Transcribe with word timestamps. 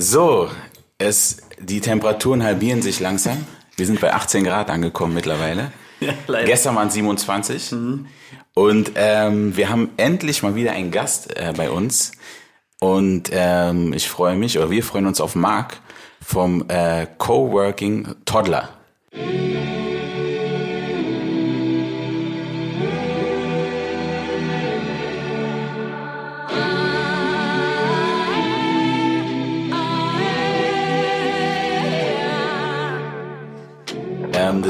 So, 0.00 0.48
es, 0.98 1.38
die 1.58 1.80
Temperaturen 1.80 2.44
halbieren 2.44 2.82
sich 2.82 3.00
langsam. 3.00 3.44
Wir 3.74 3.84
sind 3.84 4.00
bei 4.00 4.14
18 4.14 4.44
Grad 4.44 4.70
angekommen 4.70 5.12
mittlerweile. 5.12 5.72
Ja, 6.00 6.12
leider. 6.28 6.46
Gestern 6.46 6.76
waren 6.76 6.86
es 6.86 6.94
27. 6.94 7.72
Und 8.54 8.92
ähm, 8.94 9.56
wir 9.56 9.68
haben 9.68 9.90
endlich 9.96 10.44
mal 10.44 10.54
wieder 10.54 10.70
einen 10.70 10.92
Gast 10.92 11.36
äh, 11.36 11.52
bei 11.56 11.70
uns. 11.70 12.12
Und 12.78 13.30
ähm, 13.32 13.92
ich 13.92 14.08
freue 14.08 14.36
mich, 14.36 14.56
oder 14.58 14.70
wir 14.70 14.84
freuen 14.84 15.06
uns 15.06 15.20
auf 15.20 15.34
Marc 15.34 15.80
vom 16.24 16.64
äh, 16.68 17.08
Coworking 17.18 18.14
Toddler. 18.24 18.68
Ähm, 19.10 19.47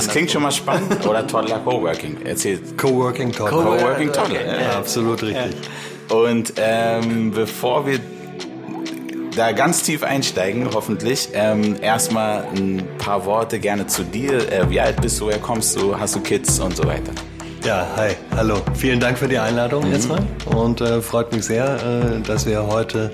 das 0.08 0.14
klingt 0.14 0.30
schon 0.30 0.42
mal 0.42 0.50
spannend. 0.50 1.06
Oder 1.06 1.26
Toddler 1.26 1.58
Coworking. 1.58 2.16
Erzähl. 2.24 2.58
Coworking 2.78 3.30
Toddler. 3.30 3.76
Coworking 3.76 4.10
Toddler. 4.10 4.46
Ja. 4.46 4.60
Ja, 4.62 4.78
absolut 4.78 5.22
richtig. 5.22 5.54
Und 6.08 6.54
ähm, 6.56 7.30
bevor 7.30 7.86
wir 7.86 8.00
da 9.36 9.52
ganz 9.52 9.82
tief 9.82 10.02
einsteigen, 10.02 10.66
hoffentlich, 10.72 11.28
ähm, 11.34 11.76
erstmal 11.82 12.46
ein 12.56 12.82
paar 12.96 13.26
Worte 13.26 13.58
gerne 13.58 13.86
zu 13.86 14.02
dir. 14.02 14.50
Äh, 14.50 14.70
wie 14.70 14.80
alt 14.80 14.98
bist 15.02 15.20
du, 15.20 15.26
woher 15.26 15.38
kommst 15.40 15.76
du, 15.76 15.98
hast 15.98 16.16
du 16.16 16.20
Kids 16.20 16.58
und 16.58 16.74
so 16.74 16.84
weiter. 16.84 17.12
Ja, 17.62 17.86
hi, 17.96 18.12
hallo. 18.34 18.62
Vielen 18.74 19.00
Dank 19.00 19.18
für 19.18 19.28
die 19.28 19.38
Einladung 19.38 19.92
erstmal 19.92 20.26
und 20.46 20.80
äh, 20.80 21.02
freut 21.02 21.32
mich 21.32 21.44
sehr, 21.44 21.76
äh, 22.16 22.26
dass 22.26 22.46
wir 22.46 22.66
heute 22.66 23.12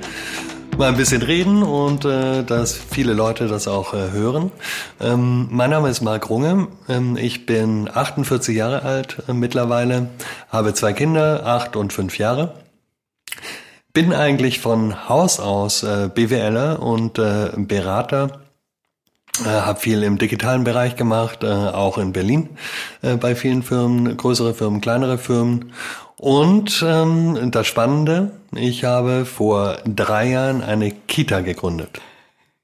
mal 0.78 0.88
ein 0.88 0.96
bisschen 0.96 1.22
reden 1.22 1.62
und 1.62 2.04
äh, 2.04 2.42
dass 2.42 2.74
viele 2.74 3.12
Leute 3.12 3.46
das 3.46 3.68
auch 3.68 3.94
äh, 3.94 4.10
hören. 4.10 4.50
Ähm, 5.00 5.48
mein 5.50 5.70
Name 5.70 5.88
ist 5.88 6.00
Marc 6.00 6.30
Runge. 6.30 6.68
Ähm, 6.88 7.16
ich 7.16 7.46
bin 7.46 7.88
48 7.92 8.56
Jahre 8.56 8.82
alt 8.82 9.22
äh, 9.28 9.32
mittlerweile, 9.32 10.08
habe 10.48 10.74
zwei 10.74 10.92
Kinder, 10.92 11.46
acht 11.46 11.76
und 11.76 11.92
fünf 11.92 12.18
Jahre. 12.18 12.54
Bin 13.92 14.12
eigentlich 14.12 14.60
von 14.60 15.08
Haus 15.08 15.38
aus 15.38 15.82
äh, 15.82 16.10
BWLer 16.12 16.82
und 16.82 17.18
äh, 17.18 17.50
Berater. 17.56 18.40
Äh, 19.44 19.48
habe 19.48 19.80
viel 19.80 20.02
im 20.02 20.18
digitalen 20.18 20.64
Bereich 20.64 20.96
gemacht, 20.96 21.44
äh, 21.44 21.46
auch 21.46 21.98
in 21.98 22.12
Berlin 22.12 22.50
äh, 23.02 23.16
bei 23.16 23.34
vielen 23.34 23.62
Firmen, 23.62 24.16
größere 24.16 24.54
Firmen, 24.54 24.80
kleinere 24.80 25.18
Firmen. 25.18 25.72
Und 26.16 26.84
ähm, 26.86 27.50
das 27.50 27.66
Spannende, 27.66 28.32
ich 28.54 28.84
habe 28.84 29.24
vor 29.24 29.78
drei 29.84 30.28
Jahren 30.28 30.62
eine 30.62 30.90
Kita 30.90 31.40
gegründet. 31.40 32.00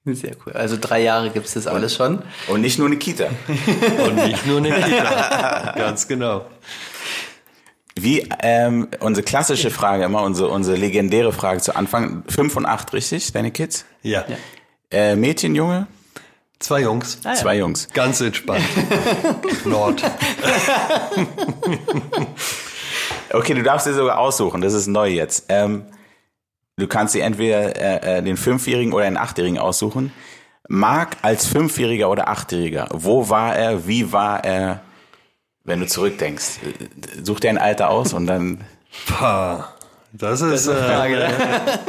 Sehr 0.05 0.33
cool. 0.47 0.55
Also 0.55 0.77
drei 0.81 1.03
Jahre 1.03 1.31
gibt 1.31 1.47
es 1.47 1.55
das 1.55 1.67
alles 1.67 1.95
schon. 1.95 2.23
Und 2.49 2.63
nicht 2.63 2.79
nur 2.79 2.87
eine 2.87 2.97
Kita. 2.97 3.27
Und 4.07 4.15
nicht 4.15 4.47
nur 4.47 4.59
eine 4.59 4.73
Kita. 4.73 5.75
Ganz 5.77 6.09
genau. 6.09 6.47
Wie 7.97 8.27
ähm, 8.43 8.89
unsere 9.01 9.25
klassische 9.25 9.71
Frage 9.71 10.05
immer, 10.05 10.23
unsere, 10.23 10.49
unsere 10.49 10.77
legendäre 10.77 11.33
Frage 11.33 11.61
zu 11.61 11.77
Anfang. 11.77 12.23
Fünf 12.29 12.57
und 12.57 12.65
acht, 12.65 12.95
richtig, 12.95 13.33
deine 13.33 13.51
Kids? 13.51 13.85
Ja. 14.03 14.25
Äh, 14.91 15.17
Mädchen, 15.17 15.55
Junge? 15.55 15.87
Zwei 16.61 16.83
Jungs. 16.83 17.19
Ah, 17.25 17.31
ja. 17.31 17.35
Zwei 17.35 17.59
Jungs. 17.59 17.89
Ganz 17.93 18.21
entspannt. 18.21 18.65
Nord. 19.65 20.03
Okay, 23.33 23.55
du 23.55 23.63
darfst 23.63 23.87
dir 23.87 23.95
sogar 23.95 24.19
aussuchen, 24.19 24.61
das 24.61 24.75
ist 24.75 24.87
neu 24.87 25.09
jetzt. 25.09 25.47
Ähm, 25.49 25.85
du 26.77 26.87
kannst 26.87 27.15
dir 27.15 27.25
entweder 27.25 27.77
äh, 27.77 28.19
äh, 28.19 28.23
den 28.23 28.37
Fünfjährigen 28.37 28.93
oder 28.93 29.05
den 29.05 29.17
Achtjährigen 29.17 29.59
aussuchen. 29.59 30.13
Marc 30.69 31.17
als 31.23 31.47
Fünfjähriger 31.47 32.11
oder 32.11 32.29
Achtjähriger, 32.29 32.89
wo 32.93 33.29
war 33.29 33.57
er, 33.57 33.87
wie 33.87 34.13
war 34.13 34.45
er, 34.45 34.83
wenn 35.65 35.81
du 35.81 35.87
zurückdenkst? 35.87 36.59
Äh, 36.63 37.25
Such 37.25 37.41
dir 37.41 37.51
ein 37.51 37.59
Alter 37.59 37.91
aus 37.91 38.13
und 38.13 38.27
dann... 38.27 38.65
Pah. 39.07 39.75
Das 40.13 40.41
ist 40.41 40.67
äh, 40.67 40.73
eine 40.73 41.31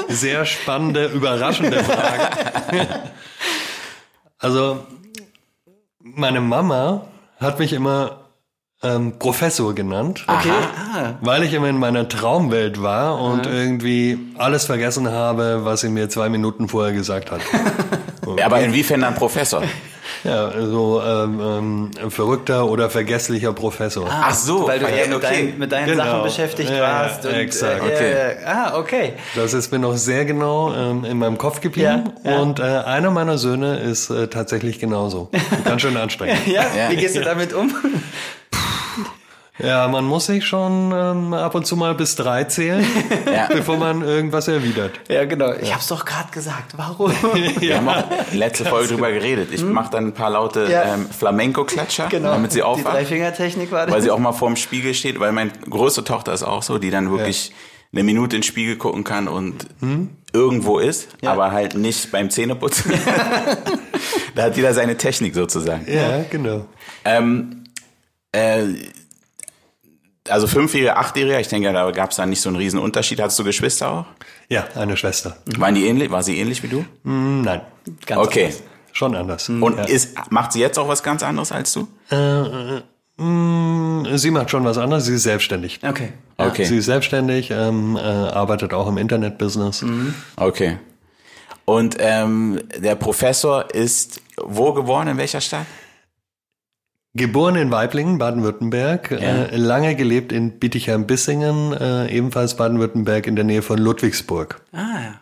sehr 0.07 0.45
spannende, 0.45 1.07
überraschende 1.07 1.83
Frage. 1.83 2.87
Also, 4.37 4.87
meine 5.99 6.41
Mama 6.41 7.05
hat 7.39 7.59
mich 7.59 7.73
immer 7.73 8.20
ähm, 8.83 9.13
Professor 9.19 9.73
genannt, 9.75 10.23
Okay. 10.27 10.49
Ah. 10.49 11.13
weil 11.21 11.43
ich 11.43 11.53
immer 11.53 11.69
in 11.69 11.77
meiner 11.77 12.07
Traumwelt 12.07 12.81
war 12.81 13.19
und 13.21 13.45
irgendwie 13.45 14.17
alles 14.37 14.65
vergessen 14.65 15.11
habe, 15.11 15.61
was 15.63 15.81
sie 15.81 15.89
mir 15.89 16.09
zwei 16.09 16.29
Minuten 16.29 16.67
vorher 16.67 16.93
gesagt 16.93 17.31
hat. 17.31 17.41
Ja, 18.37 18.45
aber 18.45 18.61
inwiefern 18.61 19.01
dann 19.01 19.15
Professor? 19.15 19.61
Ja, 20.23 20.51
so 20.51 21.01
ähm, 21.01 21.89
ähm, 21.99 22.11
verrückter 22.11 22.67
oder 22.67 22.89
vergesslicher 22.91 23.53
Professor. 23.53 24.07
Ach 24.09 24.33
so, 24.33 24.67
weil 24.67 24.77
du 24.77 24.85
ja, 24.85 24.91
eher 24.91 25.07
mit, 25.07 25.15
okay. 25.17 25.27
dein, 25.49 25.57
mit 25.57 25.71
deinen 25.71 25.85
Genau. 25.87 26.03
Sachen 26.03 26.23
beschäftigt 26.23 26.69
Ja, 26.69 26.81
warst. 26.81 27.25
Und, 27.25 27.33
exakt. 27.33 27.81
Äh, 27.81 27.85
Okay. 27.85 28.11
äh, 28.11 28.45
ah, 28.45 28.77
okay. 28.77 29.13
Das 29.35 29.53
ist 29.53 29.71
mir 29.71 29.79
noch 29.79 29.95
sehr 29.97 30.25
genau 30.25 30.71
ähm, 30.73 31.05
in 31.05 31.17
meinem 31.17 31.37
Kopf 31.39 31.59
geblieben. 31.61 32.11
Ja, 32.23 32.31
ja. 32.31 32.39
Und 32.39 32.59
äh, 32.59 32.63
einer 32.63 33.09
meiner 33.09 33.37
Söhne 33.39 33.77
ist 33.79 34.11
äh, 34.11 34.27
tatsächlich 34.27 34.79
genauso. 34.79 35.29
Ganz 35.65 35.81
schön 35.81 35.97
anstrengend. 35.97 36.45
Ja, 36.45 36.65
Ja. 36.77 36.91
wie 36.91 36.97
gehst 36.97 37.15
du 37.15 37.21
damit 37.21 37.53
um? 37.53 37.73
Ja, 39.63 39.87
man 39.87 40.05
muss 40.05 40.25
sich 40.25 40.45
schon 40.45 40.91
ähm, 40.93 41.33
ab 41.33 41.53
und 41.55 41.65
zu 41.67 41.75
mal 41.75 41.93
bis 41.95 42.15
drei 42.15 42.43
zählen, 42.45 42.85
Ja. 43.33 43.47
bevor 43.47 43.77
man 43.77 44.01
irgendwas 44.01 44.47
erwidert. 44.47 44.91
Ja, 45.09 45.25
genau. 45.25 45.53
Ich 45.53 45.73
hab's 45.73 45.87
doch 45.87 46.03
gerade 46.05 46.31
gesagt. 46.31 46.73
Warum? 46.77 47.11
Wir 47.59 47.77
haben 47.77 47.87
auch 47.89 48.03
letzte 48.33 48.65
Folge 48.65 48.89
drüber 48.93 49.11
geredet. 49.11 49.49
Ich 49.51 49.63
mache 49.63 49.91
dann 49.91 50.07
ein 50.07 50.13
paar 50.13 50.29
laute 50.31 50.67
Ja. 50.71 50.93
ähm, 50.95 51.05
Flamenco-Klatscher, 51.09 52.07
genau. 52.07 52.31
damit 52.31 52.51
sie 52.51 52.59
Die 52.59 52.63
aufwacht. 52.63 52.95
Dreifingertechnik 52.95 53.71
war 53.71 53.85
das. 53.85 53.93
weil 53.95 54.01
sie 54.01 54.11
auch 54.11 54.19
mal 54.19 54.31
vorm 54.33 54.55
Spiegel 54.55 54.93
steht, 54.93 55.19
weil 55.19 55.31
meine 55.31 55.51
große 55.69 56.03
Tochter 56.03 56.33
ist 56.33 56.43
auch 56.43 56.63
so, 56.63 56.77
die 56.77 56.89
dann 56.89 57.11
wirklich 57.11 57.51
eine 57.93 58.03
Minute 58.03 58.37
in 58.37 58.41
den 58.41 58.43
Spiegel 58.47 58.77
gucken 58.77 59.03
kann 59.03 59.27
und 59.27 59.67
irgendwo 60.33 60.79
ist, 60.79 61.09
aber 61.25 61.51
halt 61.51 61.75
nicht 61.75 62.09
beim 62.11 62.29
Zähneputzen. 62.29 62.93
da 64.35 64.43
hat 64.43 64.55
jeder 64.55 64.73
seine 64.73 64.95
Technik 64.97 65.35
sozusagen. 65.35 65.85
Ja, 65.91 66.23
genau. 66.29 66.65
Ähm, 67.03 67.65
äh, 68.31 68.63
also 70.29 70.47
Fünfjähriger, 70.47 70.97
Achtjähriger, 70.97 71.39
ich 71.39 71.47
denke, 71.47 71.71
da 71.73 71.89
gab 71.91 72.11
es 72.11 72.17
dann 72.17 72.29
nicht 72.29 72.41
so 72.41 72.49
einen 72.49 72.57
riesen 72.57 72.79
Unterschied. 72.79 73.19
Hattest 73.19 73.39
du 73.39 73.43
Geschwister 73.43 73.89
auch? 73.91 74.05
Ja, 74.49 74.65
eine 74.75 74.95
Schwester. 74.97 75.37
Waren 75.57 75.75
die 75.75 75.85
ähnlich? 75.87 76.11
War 76.11 76.23
sie 76.23 76.37
ähnlich 76.39 76.61
wie 76.63 76.67
du? 76.67 76.85
Hm, 77.03 77.41
nein, 77.41 77.61
Ganz 78.05 78.27
Okay. 78.27 78.45
anders. 78.45 78.61
schon 78.93 79.15
anders. 79.15 79.49
Und 79.49 79.77
ja. 79.77 79.83
ist, 79.85 80.15
macht 80.31 80.51
sie 80.53 80.59
jetzt 80.59 80.77
auch 80.77 80.87
was 80.87 81.01
ganz 81.03 81.23
anderes 81.23 81.51
als 81.51 81.73
du? 81.73 81.87
Hm, 83.17 84.05
sie 84.15 84.31
macht 84.31 84.49
schon 84.49 84.63
was 84.65 84.77
anderes, 84.77 85.05
sie 85.05 85.15
ist 85.15 85.23
selbstständig. 85.23 85.79
Okay. 85.87 86.13
Okay. 86.37 86.63
Sie 86.65 86.77
ist 86.77 86.85
selbstständig, 86.85 87.51
ähm, 87.51 87.95
äh, 87.95 87.99
arbeitet 87.99 88.73
auch 88.73 88.87
im 88.87 88.97
Internetbusiness. 88.97 89.85
Okay. 90.37 90.77
Und 91.65 91.97
ähm, 91.99 92.59
der 92.77 92.95
Professor 92.95 93.69
ist 93.73 94.21
wo 94.43 94.73
geboren, 94.73 95.07
in 95.07 95.17
welcher 95.17 95.39
Stadt? 95.41 95.65
Geboren 97.13 97.55
in 97.55 97.71
Weiblingen, 97.71 98.17
Baden-Württemberg, 98.17 99.11
äh, 99.11 99.55
lange 99.57 99.95
gelebt 99.95 100.31
in 100.31 100.59
Bietigheim-Bissingen, 100.59 101.73
äh, 101.73 102.07
ebenfalls 102.07 102.55
Baden-Württemberg 102.55 103.27
in 103.27 103.35
der 103.35 103.43
Nähe 103.43 103.61
von 103.61 103.77
Ludwigsburg. 103.77 104.61
Ah, 104.71 105.01
ja. 105.03 105.21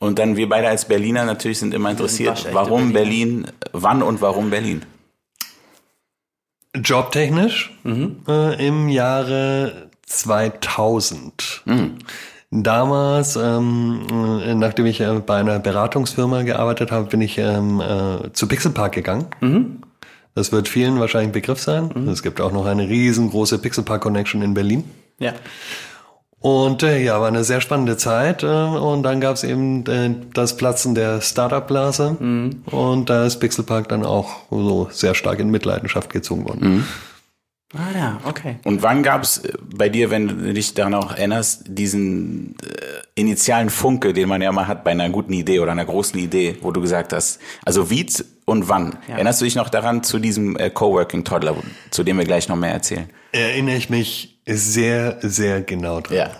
Und 0.00 0.18
dann 0.18 0.36
wir 0.36 0.48
beide 0.48 0.68
als 0.68 0.86
Berliner 0.86 1.24
natürlich 1.24 1.60
sind 1.60 1.74
immer 1.74 1.90
interessiert, 1.90 2.32
waschechte 2.32 2.54
warum. 2.54 2.92
Berlin, 2.92 3.46
wann 3.72 4.02
und 4.02 4.20
warum 4.20 4.50
Berlin? 4.50 4.82
Jobtechnisch 6.74 7.72
äh, 8.28 8.66
im 8.66 8.88
Jahre 8.88 9.88
2000. 10.06 11.62
Damals, 12.50 13.36
ähm, 13.36 14.40
äh, 14.42 14.54
nachdem 14.54 14.86
ich 14.86 15.00
äh, 15.00 15.20
bei 15.24 15.36
einer 15.36 15.58
Beratungsfirma 15.58 16.42
gearbeitet 16.42 16.92
habe, 16.92 17.08
bin 17.08 17.20
ich 17.20 17.38
ähm, 17.38 17.80
äh, 17.80 18.32
zu 18.32 18.46
Pixelpark 18.46 18.92
gegangen. 18.92 19.26
Das 20.36 20.52
wird 20.52 20.68
vielen 20.68 21.00
wahrscheinlich 21.00 21.30
ein 21.30 21.32
Begriff 21.32 21.60
sein. 21.60 22.08
Es 22.08 22.22
gibt 22.22 22.42
auch 22.42 22.52
noch 22.52 22.66
eine 22.66 22.86
riesengroße 22.88 23.58
Pixelpark 23.58 24.02
Connection 24.02 24.42
in 24.42 24.52
Berlin. 24.52 24.84
Ja. 25.18 25.32
Und 26.40 26.82
äh, 26.82 27.02
ja, 27.02 27.18
war 27.18 27.28
eine 27.28 27.42
sehr 27.42 27.62
spannende 27.62 27.96
Zeit. 27.96 28.42
Äh, 28.42 28.46
und 28.46 29.02
dann 29.02 29.22
gab 29.22 29.34
es 29.34 29.44
eben 29.44 29.86
äh, 29.86 30.14
das 30.34 30.58
Platzen 30.58 30.94
der 30.94 31.22
Startup-Blase. 31.22 32.16
Und 32.70 33.08
da 33.08 33.24
ist 33.24 33.38
Pixelpark 33.38 33.88
dann 33.88 34.04
auch 34.04 34.42
so 34.50 34.88
sehr 34.92 35.14
stark 35.14 35.38
in 35.38 35.50
Mitleidenschaft 35.50 36.12
gezogen 36.12 36.44
worden. 36.46 36.86
Ah, 37.74 37.98
ja, 37.98 38.20
okay. 38.24 38.56
Und 38.64 38.82
wann 38.82 39.02
gab 39.02 39.24
es 39.24 39.42
bei 39.60 39.88
dir, 39.88 40.10
wenn 40.10 40.28
du 40.28 40.54
dich 40.54 40.74
daran 40.74 40.94
auch 40.94 41.10
erinnerst, 41.12 41.64
diesen 41.66 42.54
äh, 42.62 43.20
initialen 43.20 43.70
Funke, 43.70 44.12
den 44.12 44.28
man 44.28 44.40
ja 44.40 44.52
mal 44.52 44.68
hat 44.68 44.84
bei 44.84 44.92
einer 44.92 45.10
guten 45.10 45.32
Idee 45.32 45.58
oder 45.58 45.72
einer 45.72 45.84
großen 45.84 46.18
Idee, 46.18 46.56
wo 46.62 46.70
du 46.70 46.80
gesagt 46.80 47.12
hast, 47.12 47.40
also 47.64 47.90
wie 47.90 48.06
und 48.44 48.68
wann? 48.68 48.98
Ja. 49.08 49.14
Erinnerst 49.14 49.40
du 49.40 49.44
dich 49.44 49.56
noch 49.56 49.68
daran 49.68 50.04
zu 50.04 50.20
diesem 50.20 50.56
äh, 50.56 50.70
Coworking 50.70 51.24
Toddler, 51.24 51.56
zu 51.90 52.04
dem 52.04 52.18
wir 52.18 52.24
gleich 52.24 52.48
noch 52.48 52.56
mehr 52.56 52.72
erzählen? 52.72 53.10
Erinnere 53.32 53.76
ich 53.76 53.90
mich 53.90 54.40
sehr, 54.46 55.18
sehr 55.22 55.60
genau 55.60 56.00
dran. 56.00 56.16
Ja. 56.16 56.30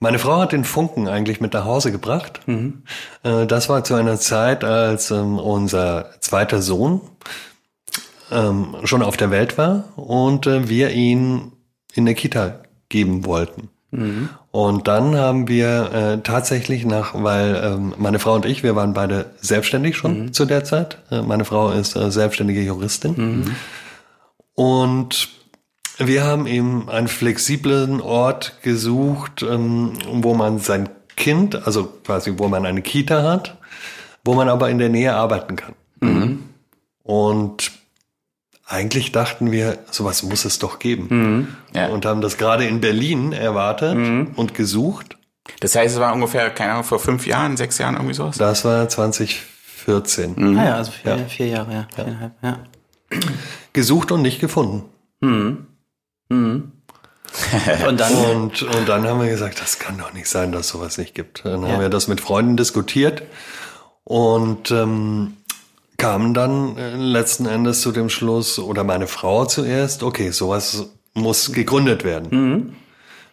Meine 0.00 0.18
Frau 0.18 0.40
hat 0.40 0.52
den 0.52 0.64
Funken 0.64 1.08
eigentlich 1.08 1.40
mit 1.40 1.54
nach 1.54 1.64
Hause 1.64 1.90
gebracht. 1.90 2.40
Mhm. 2.46 2.82
Das 3.22 3.70
war 3.70 3.82
zu 3.82 3.94
einer 3.94 4.18
Zeit, 4.18 4.62
als 4.62 5.10
ähm, 5.10 5.38
unser 5.38 6.10
zweiter 6.20 6.60
Sohn 6.60 7.00
ähm, 8.30 8.76
schon 8.84 9.02
auf 9.02 9.16
der 9.16 9.30
Welt 9.30 9.58
war 9.58 9.84
und 9.96 10.46
äh, 10.46 10.68
wir 10.68 10.90
ihn 10.90 11.52
in 11.94 12.06
der 12.06 12.14
Kita 12.14 12.60
geben 12.88 13.24
wollten. 13.24 13.68
Mhm. 13.90 14.28
Und 14.50 14.88
dann 14.88 15.16
haben 15.16 15.48
wir 15.48 15.92
äh, 15.92 16.22
tatsächlich 16.22 16.84
nach, 16.84 17.14
weil 17.14 17.60
ähm, 17.62 17.94
meine 17.98 18.18
Frau 18.18 18.34
und 18.34 18.46
ich, 18.46 18.62
wir 18.62 18.74
waren 18.76 18.94
beide 18.94 19.30
selbstständig 19.40 19.96
schon 19.96 20.26
mhm. 20.26 20.32
zu 20.32 20.44
der 20.44 20.64
Zeit. 20.64 20.98
Äh, 21.10 21.22
meine 21.22 21.44
Frau 21.44 21.70
ist 21.70 21.96
äh, 21.96 22.10
selbstständige 22.10 22.62
Juristin. 22.62 23.14
Mhm. 23.16 23.56
Und 24.54 25.28
wir 25.98 26.24
haben 26.24 26.46
eben 26.46 26.88
einen 26.88 27.08
flexiblen 27.08 28.00
Ort 28.00 28.58
gesucht, 28.62 29.42
ähm, 29.42 29.92
wo 30.10 30.34
man 30.34 30.58
sein 30.58 30.88
Kind, 31.16 31.66
also 31.66 31.84
quasi 32.04 32.34
wo 32.36 32.48
man 32.48 32.66
eine 32.66 32.82
Kita 32.82 33.22
hat, 33.22 33.56
wo 34.24 34.34
man 34.34 34.48
aber 34.48 34.68
in 34.68 34.78
der 34.78 34.90
Nähe 34.90 35.14
arbeiten 35.14 35.56
kann. 35.56 35.74
Mhm. 36.00 36.44
Und 37.02 37.72
eigentlich 38.66 39.12
dachten 39.12 39.52
wir, 39.52 39.78
sowas 39.90 40.24
muss 40.24 40.44
es 40.44 40.58
doch 40.58 40.78
geben. 40.78 41.06
Mhm. 41.08 41.48
Ja. 41.74 41.86
Und 41.88 42.04
haben 42.04 42.20
das 42.20 42.36
gerade 42.36 42.66
in 42.66 42.80
Berlin 42.80 43.32
erwartet 43.32 43.94
mhm. 43.94 44.32
und 44.34 44.54
gesucht. 44.54 45.16
Das 45.60 45.76
heißt, 45.76 45.94
es 45.94 46.00
war 46.00 46.12
ungefähr, 46.12 46.50
keine 46.50 46.72
Ahnung, 46.72 46.84
vor 46.84 46.98
fünf 46.98 47.26
Jahren, 47.26 47.56
sechs 47.56 47.78
Jahren 47.78 47.94
irgendwie 47.94 48.14
sowas? 48.14 48.36
Das 48.36 48.64
war 48.64 48.88
2014. 48.88 50.34
Mhm. 50.36 50.58
Ah 50.58 50.64
ja, 50.64 50.74
also 50.74 50.90
vier, 50.90 51.16
ja. 51.16 51.24
vier 51.26 51.46
Jahre, 51.46 51.72
ja. 51.72 51.88
Viereinhalb, 51.94 52.32
ja. 52.42 52.58
Gesucht 53.72 54.10
und 54.10 54.22
nicht 54.22 54.40
gefunden. 54.40 54.84
Mhm. 55.20 55.66
Mhm. 56.28 56.72
und, 57.86 58.00
dann, 58.00 58.14
und, 58.34 58.62
und 58.62 58.88
dann 58.88 59.06
haben 59.06 59.20
wir 59.20 59.28
gesagt, 59.28 59.60
das 59.60 59.78
kann 59.78 59.96
doch 59.96 60.12
nicht 60.12 60.28
sein, 60.28 60.50
dass 60.50 60.68
sowas 60.68 60.98
nicht 60.98 61.14
gibt. 61.14 61.44
Dann 61.44 61.62
ja. 61.62 61.68
haben 61.68 61.80
wir 61.80 61.88
das 61.88 62.08
mit 62.08 62.20
Freunden 62.20 62.56
diskutiert 62.56 63.22
und 64.02 64.72
ähm, 64.72 65.36
kamen 65.96 66.34
dann 66.34 66.76
äh, 66.76 66.96
letzten 66.96 67.46
Endes 67.46 67.80
zu 67.80 67.92
dem 67.92 68.08
Schluss, 68.08 68.58
oder 68.58 68.84
meine 68.84 69.06
Frau 69.06 69.44
zuerst, 69.46 70.02
okay, 70.02 70.30
sowas 70.30 70.90
muss 71.14 71.52
gegründet 71.52 72.04
werden. 72.04 72.28
Mhm. 72.30 72.72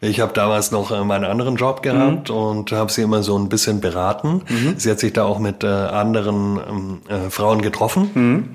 Ich 0.01 0.19
habe 0.19 0.33
damals 0.33 0.71
noch 0.71 0.91
äh, 0.91 1.03
meinen 1.03 1.23
anderen 1.23 1.55
Job 1.55 1.81
gehabt 1.81 2.29
mhm. 2.29 2.35
und 2.35 2.71
habe 2.71 2.91
sie 2.91 3.01
immer 3.01 3.23
so 3.23 3.37
ein 3.37 3.47
bisschen 3.47 3.79
beraten. 3.79 4.41
Mhm. 4.49 4.75
Sie 4.77 4.91
hat 4.91 4.99
sich 4.99 5.13
da 5.13 5.23
auch 5.23 5.39
mit 5.39 5.63
äh, 5.63 5.67
anderen 5.67 6.59
ähm, 6.69 7.01
äh, 7.07 7.29
Frauen 7.29 7.61
getroffen, 7.61 8.09
mhm. 8.13 8.49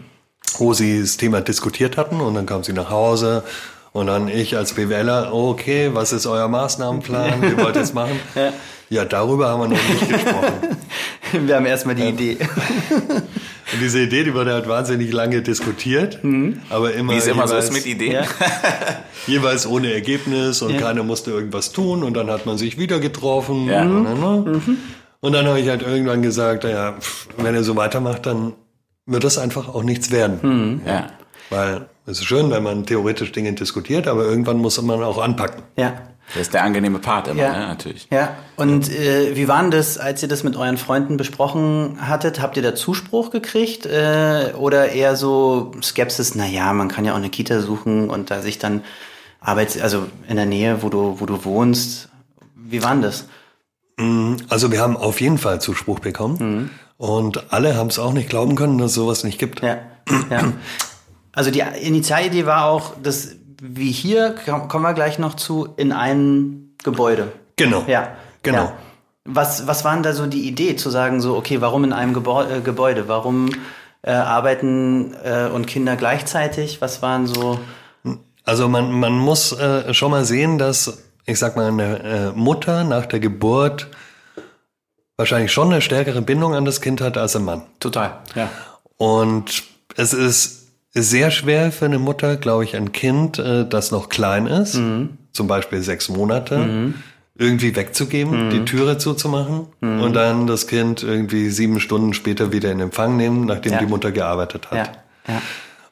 wo 0.58 0.74
sie 0.74 1.00
das 1.00 1.16
Thema 1.16 1.40
diskutiert 1.40 1.96
hatten 1.96 2.20
und 2.20 2.34
dann 2.34 2.44
kam 2.44 2.64
sie 2.64 2.74
nach 2.74 2.90
Hause 2.90 3.44
und 3.92 4.08
dann 4.08 4.28
ich 4.28 4.56
als 4.56 4.74
BWLer, 4.74 5.32
okay, 5.32 5.90
was 5.94 6.12
ist 6.12 6.26
euer 6.26 6.48
Maßnahmenplan? 6.48 7.40
Wie 7.56 7.56
wollt 7.56 7.76
ihr 7.76 7.82
es 7.82 7.94
machen? 7.94 8.20
ja. 8.34 8.52
ja, 8.90 9.04
darüber 9.06 9.48
haben 9.48 9.60
wir 9.60 9.68
noch 9.68 9.88
nicht 9.88 10.08
gesprochen. 10.08 10.76
Wir 11.46 11.56
haben 11.56 11.66
erstmal 11.66 11.94
die 11.94 12.08
Idee. 12.08 12.38
Und 13.72 13.82
diese 13.82 14.00
Idee, 14.00 14.24
die 14.24 14.34
wurde 14.34 14.52
halt 14.52 14.68
wahnsinnig 14.68 15.12
lange 15.12 15.42
diskutiert, 15.42 16.24
mhm. 16.24 16.60
aber 16.70 16.94
immer. 16.94 17.12
Wie 17.12 17.18
es 17.18 17.26
immer 17.26 17.46
so 17.46 17.56
ist 17.56 17.72
mit 17.72 17.84
Ideen. 17.86 18.12
Ja. 18.12 18.22
jeweils 19.26 19.66
ohne 19.66 19.92
Ergebnis 19.92 20.62
und 20.62 20.72
ja. 20.72 20.80
keiner 20.80 21.02
musste 21.02 21.30
irgendwas 21.30 21.72
tun 21.72 22.02
und 22.02 22.14
dann 22.14 22.30
hat 22.30 22.46
man 22.46 22.56
sich 22.56 22.78
wieder 22.78 22.98
getroffen. 22.98 23.66
Ja. 23.66 23.82
Und, 23.82 24.04
dann, 24.04 24.20
ne? 24.20 24.50
mhm. 24.66 24.78
und 25.20 25.32
dann 25.32 25.46
habe 25.46 25.60
ich 25.60 25.68
halt 25.68 25.82
irgendwann 25.82 26.22
gesagt, 26.22 26.64
ja, 26.64 26.96
wenn 27.36 27.54
er 27.54 27.62
so 27.62 27.76
weitermacht, 27.76 28.26
dann 28.26 28.54
wird 29.06 29.24
das 29.24 29.38
einfach 29.38 29.68
auch 29.68 29.82
nichts 29.82 30.10
werden. 30.10 30.38
Mhm. 30.42 30.80
Ja. 30.86 31.08
Weil 31.50 31.86
es 32.06 32.18
ist 32.18 32.24
schön, 32.24 32.50
wenn 32.50 32.62
man 32.62 32.86
theoretisch 32.86 33.32
Dinge 33.32 33.52
diskutiert, 33.52 34.06
aber 34.06 34.24
irgendwann 34.24 34.58
muss 34.58 34.80
man 34.80 35.02
auch 35.02 35.18
anpacken. 35.18 35.62
Ja. 35.76 35.94
Das 36.34 36.42
ist 36.42 36.54
der 36.54 36.62
angenehme 36.62 36.98
Part 36.98 37.28
immer, 37.28 37.42
ja, 37.42 37.52
ne, 37.52 37.66
natürlich. 37.68 38.06
Ja, 38.10 38.36
und 38.56 38.90
äh, 38.90 39.34
wie 39.34 39.48
war 39.48 39.62
denn 39.62 39.70
das, 39.70 39.96
als 39.96 40.22
ihr 40.22 40.28
das 40.28 40.44
mit 40.44 40.56
euren 40.56 40.76
Freunden 40.76 41.16
besprochen 41.16 41.98
hattet? 42.00 42.40
Habt 42.40 42.56
ihr 42.56 42.62
da 42.62 42.74
Zuspruch 42.74 43.30
gekriegt 43.30 43.86
äh, 43.86 44.52
oder 44.56 44.90
eher 44.90 45.16
so 45.16 45.72
Skepsis, 45.82 46.34
na 46.34 46.46
ja, 46.46 46.72
man 46.72 46.88
kann 46.88 47.04
ja 47.04 47.12
auch 47.12 47.16
eine 47.16 47.30
Kita 47.30 47.60
suchen 47.60 48.10
und 48.10 48.30
da 48.30 48.42
sich 48.42 48.58
dann 48.58 48.82
Arbeits-, 49.40 49.80
also 49.80 50.06
in 50.28 50.36
der 50.36 50.46
Nähe, 50.46 50.82
wo 50.82 50.88
du, 50.88 51.18
wo 51.18 51.26
du 51.26 51.44
wohnst. 51.44 52.08
Wie 52.54 52.82
war 52.82 52.92
denn 52.92 53.02
das? 53.02 53.26
Mm, 53.96 54.36
also 54.48 54.70
wir 54.70 54.80
haben 54.80 54.96
auf 54.96 55.20
jeden 55.20 55.38
Fall 55.38 55.60
Zuspruch 55.60 56.00
bekommen 56.00 56.36
mhm. 56.38 56.70
und 56.98 57.52
alle 57.52 57.76
haben 57.76 57.88
es 57.88 57.98
auch 57.98 58.12
nicht 58.12 58.28
glauben 58.28 58.54
können, 58.54 58.78
dass 58.78 58.90
es 58.90 58.94
sowas 58.94 59.24
nicht 59.24 59.38
gibt. 59.38 59.62
Ja, 59.62 59.78
ja. 60.30 60.52
Also 61.32 61.50
die 61.50 61.60
Initialidee 61.60 62.46
war 62.46 62.64
auch, 62.64 62.94
dass 63.02 63.36
wie 63.60 63.90
hier, 63.90 64.34
kommen 64.68 64.82
wir 64.82 64.94
gleich 64.94 65.18
noch 65.18 65.34
zu, 65.34 65.68
in 65.76 65.92
ein 65.92 66.74
Gebäude. 66.82 67.32
Genau. 67.56 67.84
Ja. 67.86 68.08
Genau. 68.42 68.64
Ja. 68.64 68.72
Was, 69.24 69.66
was 69.66 69.84
waren 69.84 70.02
da 70.02 70.12
so 70.14 70.26
die 70.26 70.48
Idee, 70.48 70.76
zu 70.76 70.90
sagen, 70.90 71.20
so, 71.20 71.36
okay, 71.36 71.60
warum 71.60 71.84
in 71.84 71.92
einem 71.92 72.12
äh, 72.12 72.60
Gebäude? 72.60 73.08
Warum 73.08 73.50
äh, 74.02 74.12
arbeiten 74.12 75.14
äh, 75.22 75.48
und 75.52 75.66
Kinder 75.66 75.96
gleichzeitig? 75.96 76.80
Was 76.80 77.02
waren 77.02 77.26
so. 77.26 77.60
Also 78.44 78.68
man, 78.68 78.92
man 78.92 79.12
muss 79.12 79.52
äh, 79.52 79.92
schon 79.92 80.12
mal 80.12 80.24
sehen, 80.24 80.56
dass, 80.56 81.02
ich 81.26 81.38
sag 81.38 81.56
mal, 81.56 81.66
eine 81.66 81.98
äh, 81.98 82.32
Mutter 82.34 82.84
nach 82.84 83.04
der 83.04 83.20
Geburt 83.20 83.88
wahrscheinlich 85.18 85.52
schon 85.52 85.72
eine 85.72 85.82
stärkere 85.82 86.22
Bindung 86.22 86.54
an 86.54 86.64
das 86.64 86.80
Kind 86.80 87.02
hat 87.02 87.18
als 87.18 87.36
ein 87.36 87.44
Mann. 87.44 87.62
Total, 87.80 88.20
ja. 88.34 88.48
Und 88.96 89.64
es 89.96 90.14
ist 90.14 90.57
sehr 91.02 91.30
schwer 91.30 91.72
für 91.72 91.84
eine 91.84 91.98
Mutter, 91.98 92.36
glaube 92.36 92.64
ich, 92.64 92.76
ein 92.76 92.92
Kind, 92.92 93.38
äh, 93.38 93.66
das 93.68 93.90
noch 93.90 94.08
klein 94.08 94.46
ist, 94.46 94.74
mhm. 94.74 95.10
zum 95.32 95.46
Beispiel 95.46 95.82
sechs 95.82 96.08
Monate, 96.08 96.58
mhm. 96.58 96.94
irgendwie 97.36 97.74
wegzugeben, 97.74 98.46
mhm. 98.46 98.50
die 98.50 98.64
Türe 98.64 98.98
zuzumachen 98.98 99.66
mhm. 99.80 100.00
und 100.00 100.14
dann 100.14 100.46
das 100.46 100.66
Kind 100.66 101.02
irgendwie 101.02 101.50
sieben 101.50 101.80
Stunden 101.80 102.14
später 102.14 102.52
wieder 102.52 102.70
in 102.70 102.80
Empfang 102.80 103.16
nehmen, 103.16 103.46
nachdem 103.46 103.72
ja. 103.72 103.78
die 103.78 103.86
Mutter 103.86 104.12
gearbeitet 104.12 104.70
hat. 104.70 104.76
Ja. 105.28 105.34
Ja. 105.34 105.42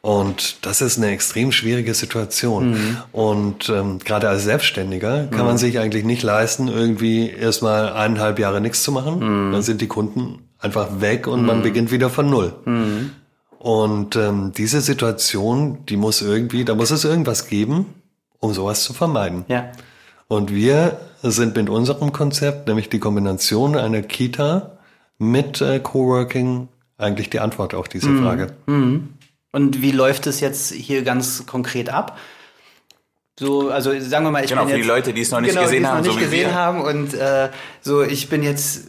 Und 0.03 0.65
das 0.65 0.83
ist 0.83 0.99
eine 0.99 1.09
extrem 1.09 1.51
schwierige 1.51 1.93
Situation. 1.93 2.71
Mhm. 2.71 2.97
Und 3.11 3.69
ähm, 3.69 3.99
gerade 3.99 4.29
als 4.29 4.45
Selbstständiger 4.45 5.27
kann 5.27 5.47
man 5.47 5.55
mhm. 5.55 5.59
sich 5.59 5.81
eigentlich 5.81 6.05
nicht 6.05 6.23
leisten, 6.23 6.69
irgendwie 6.69 7.29
erstmal 7.29 7.93
eineinhalb 7.93 8.39
Jahre 8.39 8.61
nichts 8.61 8.85
zu 8.85 8.93
machen. 8.93 9.21
Dann 9.51 9.63
sind 9.63 9.81
die 9.81 9.89
Kunden 9.89 10.47
einfach 10.61 11.01
weg 11.01 11.27
und 11.27 11.45
man 11.45 11.63
beginnt 11.63 11.91
wieder 11.91 12.09
von 12.09 12.31
null. 12.31 12.55
Und 13.67 14.15
ähm, 14.15 14.53
diese 14.57 14.81
Situation, 14.81 15.85
die 15.87 15.97
muss 15.97 16.23
irgendwie, 16.23 16.65
da 16.65 16.77
muss 16.77 16.93
es 16.93 17.05
irgendwas 17.05 17.49
geben, 17.49 17.87
um 18.39 18.55
sowas 18.55 18.85
zu 18.85 18.93
vermeiden. 18.93 19.45
Ja. 19.49 19.73
Und 20.29 20.55
wir 20.55 21.01
sind 21.21 21.57
mit 21.57 21.69
unserem 21.69 22.13
Konzept, 22.13 22.69
nämlich 22.69 22.91
die 22.91 23.01
Kombination 23.01 23.77
einer 23.77 24.03
Kita 24.03 24.79
mit 25.19 25.61
äh, 25.63 25.81
Coworking, 25.81 26.69
eigentlich 26.97 27.29
die 27.29 27.41
Antwort 27.41 27.75
auf 27.75 27.89
diese 27.89 28.09
mhm. 28.09 28.23
Frage. 28.23 28.53
Mhm. 28.67 29.09
Und 29.51 29.83
wie 29.83 29.91
läuft 29.91 30.29
es 30.29 30.39
jetzt 30.39 30.73
hier 30.73 31.03
ganz 31.03 31.45
konkret 31.47 31.89
ab? 31.89 32.17
So, 33.37 33.71
also 33.71 33.99
sagen 33.99 34.25
wir 34.27 34.31
mal, 34.31 34.45
ich 34.45 34.51
genau, 34.51 34.63
bin 34.67 34.77
für 34.77 34.81
die 34.81 34.87
Leute, 34.87 35.13
die 35.13 35.23
es 35.23 35.33
noch 35.33 35.41
nicht 35.41 35.51
genau, 35.51 35.63
gesehen 35.63 35.79
die 35.79 35.83
es 35.83 35.91
haben, 35.91 35.97
noch 35.97 36.05
nicht 36.05 36.15
so 36.15 36.21
gesehen 36.21 36.55
haben 36.55 36.83
und 36.83 37.15
äh, 37.15 37.49
so, 37.81 38.05
ich 38.05 38.29
bin 38.29 38.45
jetzt 38.45 38.87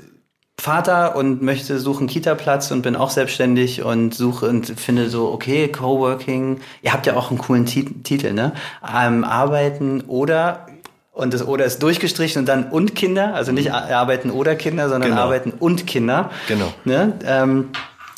Vater 0.59 1.15
und 1.15 1.41
möchte 1.41 1.79
suchen 1.79 2.07
Kita-Platz 2.07 2.71
und 2.71 2.81
bin 2.81 2.95
auch 2.95 3.11
selbstständig 3.11 3.83
und 3.83 4.13
suche 4.13 4.47
und 4.47 4.79
finde 4.79 5.09
so, 5.09 5.31
okay, 5.31 5.67
Coworking, 5.67 6.59
ihr 6.81 6.93
habt 6.93 7.05
ja 7.05 7.15
auch 7.15 7.29
einen 7.29 7.37
coolen 7.37 7.65
Titel, 7.65 8.33
ne? 8.33 8.53
Ähm, 8.83 9.23
arbeiten 9.23 10.01
oder 10.07 10.65
und 11.13 11.33
das 11.33 11.45
oder 11.45 11.65
ist 11.65 11.81
durchgestrichen 11.81 12.41
und 12.41 12.45
dann 12.47 12.69
und 12.69 12.95
Kinder, 12.95 13.33
also 13.33 13.51
nicht 13.51 13.71
arbeiten 13.71 14.29
oder 14.29 14.55
Kinder, 14.55 14.89
sondern 14.89 15.11
genau. 15.11 15.23
arbeiten 15.23 15.51
und 15.51 15.87
Kinder. 15.87 16.31
Genau. 16.47 16.73
Ne? 16.85 17.13
Ähm, 17.25 17.69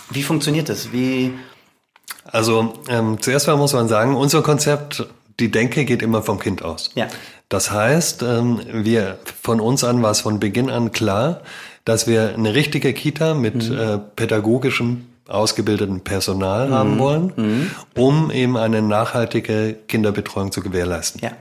wie 0.10 0.24
funktioniert 0.24 0.70
das? 0.70 0.92
Wie 0.92 1.34
also 2.32 2.74
ähm, 2.90 3.18
zuerst 3.22 3.48
mal 3.48 3.58
muss 3.58 3.74
man 3.74 3.88
sagen, 3.88 4.16
unser 4.16 4.42
Konzept, 4.42 5.06
die 5.40 5.52
Denke 5.52 5.86
geht 5.86 6.02
immer 6.02 6.22
vom 6.22 6.40
Kind 6.40 6.64
aus. 6.64 6.92
Ja. 6.96 7.08
Das 7.48 7.72
heißt, 7.72 8.22
ähm, 8.22 8.60
wir 8.72 9.18
von 9.42 9.60
uns 9.60 9.84
an 9.84 10.04
war 10.04 10.12
es 10.12 10.22
von 10.22 10.40
Beginn 10.40 10.70
an 10.70 10.92
klar, 10.92 11.42
dass 11.90 12.06
wir 12.06 12.36
eine 12.36 12.54
richtige 12.54 12.94
Kita 12.94 13.34
mit 13.34 13.68
mhm. 13.68 13.76
äh, 13.76 13.98
pädagogischem 14.16 15.08
ausgebildeten 15.28 16.02
Personal 16.02 16.68
mhm. 16.68 16.74
haben 16.74 17.00
wollen, 17.00 17.34
mhm. 17.36 17.72
um 17.96 18.30
eben 18.30 18.58
eine 18.58 18.84
nachhaltige 18.84 19.76
Kinderbetreuung 19.88 20.52
zu 20.52 20.62
gewährleisten. 20.62 21.20
Ja. 21.24 21.32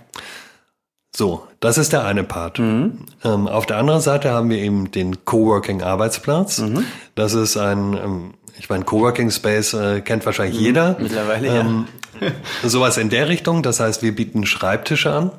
So, 1.14 1.46
das 1.60 1.76
ist 1.76 1.92
der 1.92 2.06
eine 2.06 2.24
Part. 2.24 2.60
Mhm. 2.60 3.00
Ähm, 3.24 3.46
auf 3.46 3.66
der 3.66 3.76
anderen 3.76 4.00
Seite 4.00 4.30
haben 4.30 4.48
wir 4.48 4.56
eben 4.56 4.90
den 4.90 5.22
Coworking-Arbeitsplatz. 5.26 6.60
Mhm. 6.60 6.84
Das 7.14 7.34
ist 7.34 7.58
ein, 7.58 7.92
ähm, 7.92 8.34
ich 8.58 8.70
meine, 8.70 8.84
Coworking 8.84 9.30
Space 9.30 9.74
äh, 9.74 10.00
kennt 10.00 10.24
wahrscheinlich 10.24 10.58
mhm. 10.58 10.64
jeder. 10.64 10.96
Mittlerweile, 10.98 11.48
ähm, 11.48 11.84
ja. 12.22 12.28
sowas 12.66 12.96
in 12.96 13.10
der 13.10 13.28
Richtung. 13.28 13.62
Das 13.62 13.80
heißt, 13.80 14.00
wir 14.02 14.16
bieten 14.16 14.46
Schreibtische 14.46 15.12
an 15.12 15.30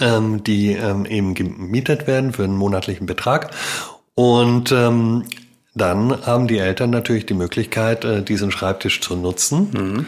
ähm, 0.00 0.42
die 0.44 0.72
ähm, 0.72 1.04
eben 1.06 1.34
gemietet 1.34 2.06
werden 2.06 2.32
für 2.32 2.44
einen 2.44 2.56
monatlichen 2.56 3.06
Betrag. 3.06 3.50
Und 4.14 4.72
ähm, 4.72 5.24
dann 5.74 6.26
haben 6.26 6.48
die 6.48 6.58
Eltern 6.58 6.90
natürlich 6.90 7.26
die 7.26 7.34
Möglichkeit, 7.34 8.04
äh, 8.04 8.22
diesen 8.22 8.50
Schreibtisch 8.50 9.00
zu 9.00 9.16
nutzen. 9.16 9.68
Mhm. 9.72 10.06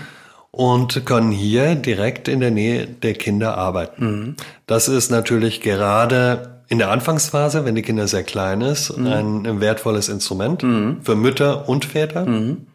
Und 0.52 1.06
können 1.06 1.30
hier 1.30 1.76
direkt 1.76 2.26
in 2.26 2.40
der 2.40 2.50
Nähe 2.50 2.86
der 2.88 3.14
Kinder 3.14 3.56
arbeiten. 3.56 4.04
Mhm. 4.04 4.34
Das 4.66 4.88
ist 4.88 5.08
natürlich 5.10 5.60
gerade 5.60 6.56
in 6.66 6.78
der 6.78 6.90
Anfangsphase, 6.90 7.64
wenn 7.64 7.76
die 7.76 7.82
Kinder 7.82 8.08
sehr 8.08 8.24
klein 8.24 8.60
ist, 8.60 8.96
Mhm. 8.96 9.06
ein 9.06 9.60
wertvolles 9.60 10.08
Instrument 10.08 10.60
für 11.02 11.14
Mütter 11.16 11.68
und 11.68 11.84
Väter. 11.84 12.26
Mhm. 12.26 12.66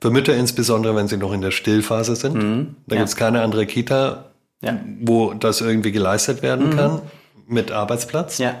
Für 0.00 0.10
Mütter 0.10 0.34
insbesondere, 0.36 0.96
wenn 0.96 1.08
sie 1.08 1.16
noch 1.16 1.32
in 1.32 1.40
der 1.40 1.50
Stillphase 1.50 2.14
sind. 2.14 2.34
Da 2.34 2.40
Mhm. 2.40 2.74
Ja. 2.90 2.96
gibt's 2.98 3.16
keine 3.16 3.40
andere 3.40 3.64
Kita, 3.64 4.26
Ja. 4.60 4.78
wo 5.00 5.34
das 5.34 5.60
irgendwie 5.60 5.92
geleistet 5.92 6.42
werden 6.42 6.74
kann 6.74 7.02
mit 7.46 7.70
Arbeitsplatz. 7.70 8.38
Ja. 8.38 8.54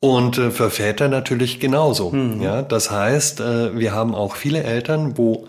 Und 0.00 0.38
äh, 0.38 0.50
für 0.50 0.70
Väter 0.70 1.08
natürlich 1.08 1.60
genauso. 1.60 2.10
Mhm. 2.10 2.40
Ja, 2.40 2.62
das 2.62 2.90
heißt, 2.90 3.40
äh, 3.40 3.78
wir 3.78 3.92
haben 3.92 4.14
auch 4.14 4.34
viele 4.34 4.62
Eltern, 4.64 5.18
wo 5.18 5.46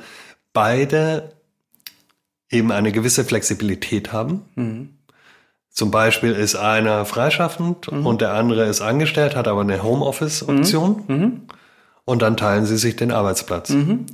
beide 0.53 1.31
eben 2.49 2.71
eine 2.71 2.91
gewisse 2.91 3.23
Flexibilität 3.23 4.11
haben. 4.11 4.41
Mhm. 4.55 4.89
Zum 5.69 5.89
Beispiel 5.89 6.33
ist 6.33 6.55
einer 6.55 7.05
freischaffend 7.05 7.87
und 7.87 8.19
der 8.19 8.33
andere 8.33 8.65
ist 8.65 8.81
angestellt, 8.81 9.37
hat 9.37 9.47
aber 9.47 9.61
eine 9.61 9.81
Homeoffice-Option. 9.81 11.47
Mhm. 12.11 12.13
Und 12.13 12.21
dann 12.21 12.37
teilen 12.37 12.65
sie 12.65 12.77
sich 12.77 12.95
den 12.95 13.11
Arbeitsplatz. 13.11 13.69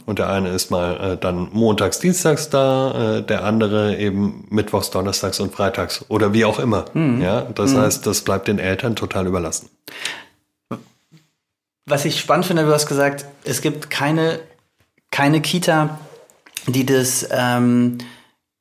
Und 0.06 0.20
der 0.20 0.30
eine 0.30 0.50
ist 0.50 0.70
mal 0.70 1.14
äh, 1.14 1.18
dann 1.18 1.50
montags, 1.52 2.00
dienstags 2.00 2.50
da, 2.50 3.18
äh, 3.18 3.24
der 3.24 3.44
andere 3.44 3.98
eben 3.98 4.46
mittwochs, 4.50 4.92
donnerstags 4.92 5.40
und 5.40 5.54
freitags 5.54 6.06
oder 6.08 6.34
wie 6.34 6.46
auch 6.46 6.60
immer. 6.60 6.86
Mhm. 6.94 7.22
Ja, 7.22 7.42
das 7.42 7.76
heißt, 7.76 8.06
das 8.06 8.22
bleibt 8.22 8.48
den 8.48 8.60
Eltern 8.60 8.96
total 8.96 9.28
überlassen. 9.28 9.70
Was 11.86 12.06
ich 12.06 12.20
spannend 12.20 12.46
finde, 12.46 12.66
du 12.66 12.74
hast 12.74 12.88
gesagt, 12.88 13.26
es 13.46 13.62
gibt 13.62 13.90
keine, 13.90 14.40
keine 15.10 15.42
Kita, 15.42 15.98
die 16.68 16.86
das 16.86 17.28
ähm, 17.32 17.98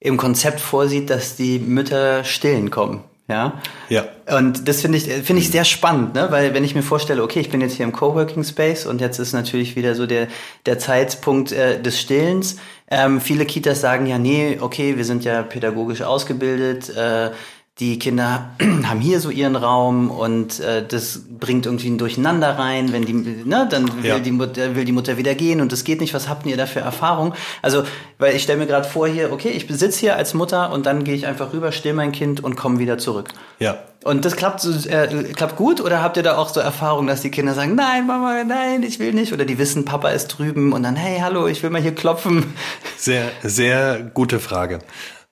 im 0.01 0.17
Konzept 0.17 0.61
vorsieht, 0.61 1.11
dass 1.11 1.37
die 1.37 1.59
Mütter 1.59 2.25
stillen 2.25 2.71
kommen. 2.71 3.03
Ja. 3.29 3.61
Ja. 3.89 4.05
Und 4.39 4.69
das 4.69 4.83
finde 4.83 4.99
ich, 4.99 5.05
finde 5.05 5.43
ich 5.43 5.51
sehr 5.51 5.65
spannend, 5.65 6.15
ne? 6.15 6.29
weil 6.31 6.55
wenn 6.55 6.63
ich 6.63 6.77
mir 6.77 6.83
vorstelle, 6.83 7.23
okay, 7.23 7.41
ich 7.41 7.51
bin 7.51 7.61
jetzt 7.61 7.75
hier 7.75 7.85
im 7.85 7.93
Coworking 7.93 8.45
Space 8.45 8.87
und 8.87 9.01
jetzt 9.01 9.19
ist 9.19 9.33
natürlich 9.33 9.75
wieder 9.75 9.97
so 9.97 10.07
der, 10.07 10.29
der 10.65 10.79
Zeitpunkt 10.79 11.51
äh, 11.51 11.81
des 11.81 12.01
Stillens. 12.01 12.57
Ähm, 12.89 13.21
viele 13.21 13.45
Kitas 13.45 13.81
sagen 13.81 14.07
ja, 14.07 14.19
nee, 14.19 14.59
okay, 14.61 14.97
wir 14.97 15.05
sind 15.05 15.25
ja 15.25 15.43
pädagogisch 15.43 16.03
ausgebildet, 16.03 16.89
äh, 16.97 17.31
die 17.79 17.99
Kinder 17.99 18.53
haben 18.85 19.01
hier 19.01 19.21
so 19.21 19.29
ihren 19.29 19.55
Raum 19.55 20.11
und 20.11 20.61
äh, 20.61 20.83
das 20.87 21.21
bringt 21.39 21.67
irgendwie 21.67 21.91
ein 21.91 21.99
Durcheinander 21.99 22.59
rein, 22.59 22.91
wenn 22.93 23.05
die, 23.05 23.13
ne, 23.13 23.69
dann 23.71 24.03
will, 24.03 24.07
Ja. 24.11 24.19
die 24.19 24.31
Mutter, 24.33 24.75
will 24.75 24.87
die 24.87 24.93
Mutter 24.93 25.19
wieder 25.19 25.35
gehen 25.35 25.61
und 25.61 25.73
das 25.73 25.85
geht 25.85 26.01
nicht. 26.01 26.15
Was 26.15 26.27
habt 26.29 26.47
ihr 26.47 26.57
da 26.57 26.65
für 26.65 26.81
Erfahrung? 26.81 27.35
Also, 27.61 27.83
weil 28.19 28.35
ich 28.35 28.43
stelle 28.45 28.59
mir 28.61 28.67
gerade 28.67 28.89
vor 28.89 29.07
hier, 29.09 29.31
okay, 29.31 29.51
ich 29.51 29.67
sitze 29.69 30.01
hier 30.01 30.17
als 30.17 30.33
Mutter 30.33 30.73
und 30.73 30.87
dann 30.87 31.05
gehe 31.05 31.15
ich 31.15 31.27
einfach 31.27 31.53
rüber, 31.53 31.71
still 31.71 31.93
mein 31.93 32.13
Kind 32.13 32.43
und 32.43 32.57
komme 32.57 32.79
wieder 32.79 32.97
zurück. 32.97 33.29
Ja. 33.59 33.77
Und 34.05 34.25
das 34.25 34.37
klappt, 34.37 34.65
äh, 34.87 35.25
klappt 35.35 35.57
gut 35.57 35.81
oder 35.83 36.01
habt 36.03 36.17
ihr 36.17 36.23
da 36.23 36.39
auch 36.39 36.49
so 36.49 36.61
Erfahrungen, 36.61 37.09
dass 37.09 37.21
die 37.23 37.31
Kinder 37.31 37.53
sagen, 37.55 37.75
nein, 37.75 38.07
Mama, 38.07 38.45
nein, 38.45 38.85
ich 38.85 39.01
will 39.01 39.13
nicht? 39.13 39.33
Oder 39.35 39.45
die 39.45 39.59
wissen, 39.59 39.85
Papa 39.85 40.11
ist 40.11 40.29
drüben 40.29 40.73
und 40.73 40.83
dann, 40.85 40.97
hey, 40.97 41.19
hallo, 41.21 41.47
ich 41.49 41.63
will 41.63 41.71
mal 41.71 41.83
hier 41.83 41.95
klopfen. 41.95 42.55
Sehr, 42.97 43.25
sehr 43.43 44.01
gute 44.15 44.39
Frage. 44.39 44.79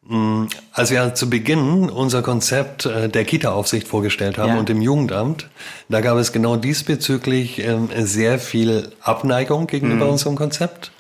Mm, 0.07 0.47
Als 0.73 0.91
wir 0.91 1.15
zu 1.15 1.31
Beginn 1.31 1.89
unser 1.89 2.21
Konzept 2.23 2.85
äh, 2.85 3.09
der 3.09 3.25
Kita-Aufsicht 3.25 3.89
vorgestellt 3.89 4.37
haben 4.37 4.51
Ja. 4.51 4.59
und 4.59 4.69
im 4.69 4.83
Jugendamt, 4.83 5.49
da 5.89 6.01
gab 6.03 6.19
es 6.19 6.33
genau 6.33 6.57
diesbezüglich 6.57 7.59
ähm, 7.61 7.89
sehr 7.97 8.39
viel 8.39 8.91
Abneigung 9.01 9.67
gegenüber 9.67 10.09
unserem 10.09 10.37
Konzept. 10.37 10.93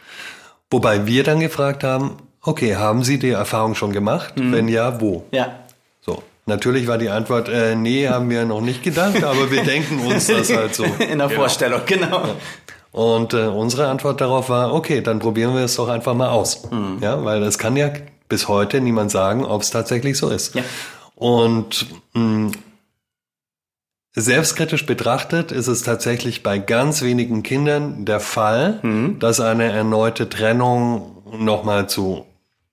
Wobei 0.71 1.07
wir 1.07 1.23
dann 1.23 1.41
gefragt 1.41 1.85
haben, 1.85 2.17
okay, 2.43 2.77
haben 2.77 3.05
Sie 3.05 3.19
die 3.19 3.31
Erfahrung 3.31 3.75
schon 3.75 3.93
gemacht? 3.93 4.33
Wenn 4.37 4.69
ja, 4.69 5.01
wo? 5.01 5.25
Ja. 5.33 5.59
So. 6.01 6.23
Natürlich 6.47 6.87
war 6.87 6.99
die 6.99 7.11
Antwort, 7.11 7.49
äh, 7.49 7.75
nee, 7.75 8.09
haben 8.09 8.29
wir 8.31 8.45
noch 8.47 8.61
nicht 8.61 8.83
gedacht, 8.83 9.23
aber 9.23 9.51
wir 9.51 9.65
denken 9.65 10.01
uns 10.01 10.27
das 10.29 10.51
halt 10.55 10.75
so. 10.75 10.85
In 10.99 10.99
der 10.99 11.07
Genau. 11.09 11.29
Vorstellung, 11.29 11.81
genau. 11.87 12.23
Und 12.93 13.35
äh, 13.35 13.47
unsere 13.47 13.89
Antwort 13.89 14.21
darauf 14.21 14.49
war, 14.49 14.73
okay, 14.73 15.01
dann 15.01 15.19
probieren 15.19 15.55
wir 15.55 15.65
es 15.65 15.75
doch 15.77 15.89
einfach 15.89 16.15
mal 16.15 16.29
aus. 16.29 16.71
Mhm. 16.71 16.99
Ja, 17.01 17.23
weil 17.25 17.43
es 17.43 17.59
kann 17.59 17.77
ja 17.77 17.91
bis 18.29 18.49
heute 18.49 18.81
niemand 18.81 19.11
sagen, 19.11 19.45
ob 19.45 19.63
es 19.63 19.71
tatsächlich 19.71 20.17
so 20.19 20.29
ist. 20.31 20.55
Ja. 20.55 20.63
Und 21.15 21.87
mh, 22.15 22.53
selbstkritisch 24.17 24.87
betrachtet 24.87 25.51
ist 25.53 25.67
es 25.67 25.83
tatsächlich 25.83 26.43
bei 26.43 26.59
ganz 26.59 27.03
wenigen 27.03 27.43
Kindern 27.43 28.05
der 28.05 28.21
Fall, 28.21 28.79
Mhm. 28.83 29.19
dass 29.19 29.41
eine 29.41 29.65
erneute 29.73 30.29
Trennung 30.29 31.23
nochmal 31.39 31.89
zu 31.89 32.25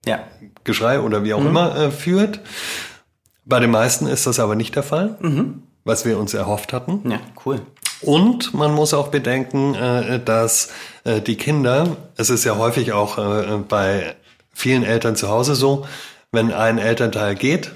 Ja. 0.06 0.20
Geschrei 0.64 1.00
oder 1.00 1.20
Mhm. 1.20 1.24
wie 1.26 1.34
auch 1.34 1.46
immer 1.46 1.76
äh, 1.76 1.92
führt. 1.92 2.40
Bei 3.46 3.60
den 3.60 3.72
meisten 3.72 4.08
ist 4.08 4.28
das 4.28 4.40
aber 4.40 4.56
nicht 4.56 4.76
der 4.76 4.84
Fall, 4.84 5.18
Mhm. 5.20 5.64
was 5.84 6.06
wir 6.06 6.20
uns 6.20 6.34
erhofft 6.34 6.74
hatten. 6.74 7.10
Ja, 7.10 7.20
cool. 7.46 7.62
Und 8.02 8.54
man 8.56 8.74
muss 8.74 8.94
auch 8.96 9.10
bedenken, 9.10 9.76
äh, 9.76 10.20
dass 10.24 10.70
äh, 11.04 11.22
die 11.22 11.36
Kinder, 11.38 11.98
es 12.18 12.30
ist 12.30 12.44
ja 12.46 12.58
häufig 12.58 12.94
auch 12.94 13.18
äh, 13.18 13.58
bei 13.68 14.16
vielen 14.54 14.84
Eltern 14.84 15.16
zu 15.16 15.30
Hause 15.30 15.56
so, 15.56 15.86
wenn 16.32 16.52
ein 16.54 16.78
Elternteil 16.78 17.36
geht 17.36 17.72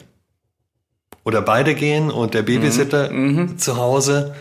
oder 1.24 1.42
beide 1.42 1.76
gehen 1.76 2.12
und 2.12 2.34
der 2.34 2.44
Babysitter 2.44 3.12
zu 3.58 3.78
Hause 3.78 4.36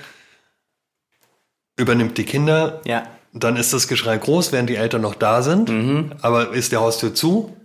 übernimmt 1.77 2.19
die 2.19 2.25
Kinder, 2.25 2.81
Ja. 2.85 3.05
dann 3.33 3.57
ist 3.57 3.73
das 3.73 3.89
Geschrei 3.89 4.17
groß, 4.17 4.53
während 4.53 4.71
die 4.71 4.77
Eltern 4.77 5.01
noch 5.03 5.15
da 5.15 5.43
sind. 5.43 5.71
Aber 6.23 6.53
ist 6.53 6.73
die 6.73 6.77
Haustür 6.77 7.15
zu, 7.15 7.57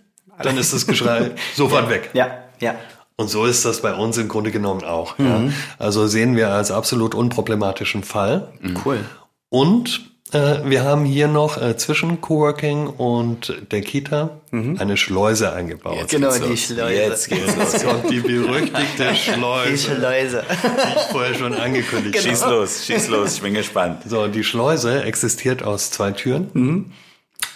dann 0.42 0.58
ist 0.58 0.74
das 0.74 0.88
Geschrei 0.88 1.32
sofort 1.56 1.90
weg. 1.90 2.10
Ja, 2.14 2.44
ja. 2.60 2.76
Und 3.18 3.30
so 3.30 3.46
ist 3.46 3.66
das 3.66 3.82
bei 3.82 3.94
uns 3.94 4.18
im 4.18 4.30
Grunde 4.30 4.50
genommen 4.52 4.84
auch. 4.86 5.20
Ja. 5.20 5.42
Also 5.78 6.08
sehen 6.08 6.36
wir 6.38 6.50
als 6.54 6.72
absolut 6.72 7.14
unproblematischen 7.14 8.04
Fall. 8.04 8.48
Cool. 8.86 9.04
Und 9.50 10.09
wir 10.34 10.84
haben 10.84 11.06
hier 11.06 11.28
noch 11.28 11.62
äh, 11.62 11.76
zwischen 11.78 12.22
Coworking 12.22 12.88
und 12.88 13.54
der 13.72 13.82
Kita 13.82 14.32
eine 14.52 14.98
Schleuse 14.98 15.54
eingebaut. 15.54 15.96
Jetzt 15.98 16.12
Genau, 16.12 16.32
die 16.34 16.40
los. 16.50 16.60
Schleuse. 16.60 16.94
Jetzt 16.94 17.30
geht's 17.30 17.56
los. 17.56 17.74
Jetzt 17.74 17.86
kommt 17.88 18.10
die 18.12 18.20
berüchtigte 18.20 19.10
Die 19.12 19.16
Schleuse, 19.16 19.78
Schleuse. 19.96 20.44
die 20.50 20.98
ich 21.00 21.04
vorher 21.12 21.34
schon 21.36 21.54
angekündigt 21.54 22.18
habe. 22.18 22.28
Schieß 22.30 22.46
los, 22.46 22.86
schieß 22.86 23.08
los, 23.10 23.36
ich 23.36 23.42
bin 23.42 23.54
gespannt. 23.54 24.04
So, 24.08 24.28
die 24.28 24.44
Schleuse 24.44 25.04
existiert 25.04 25.64
aus 25.64 25.92
zwei 25.92 26.12
Türen 26.12 26.92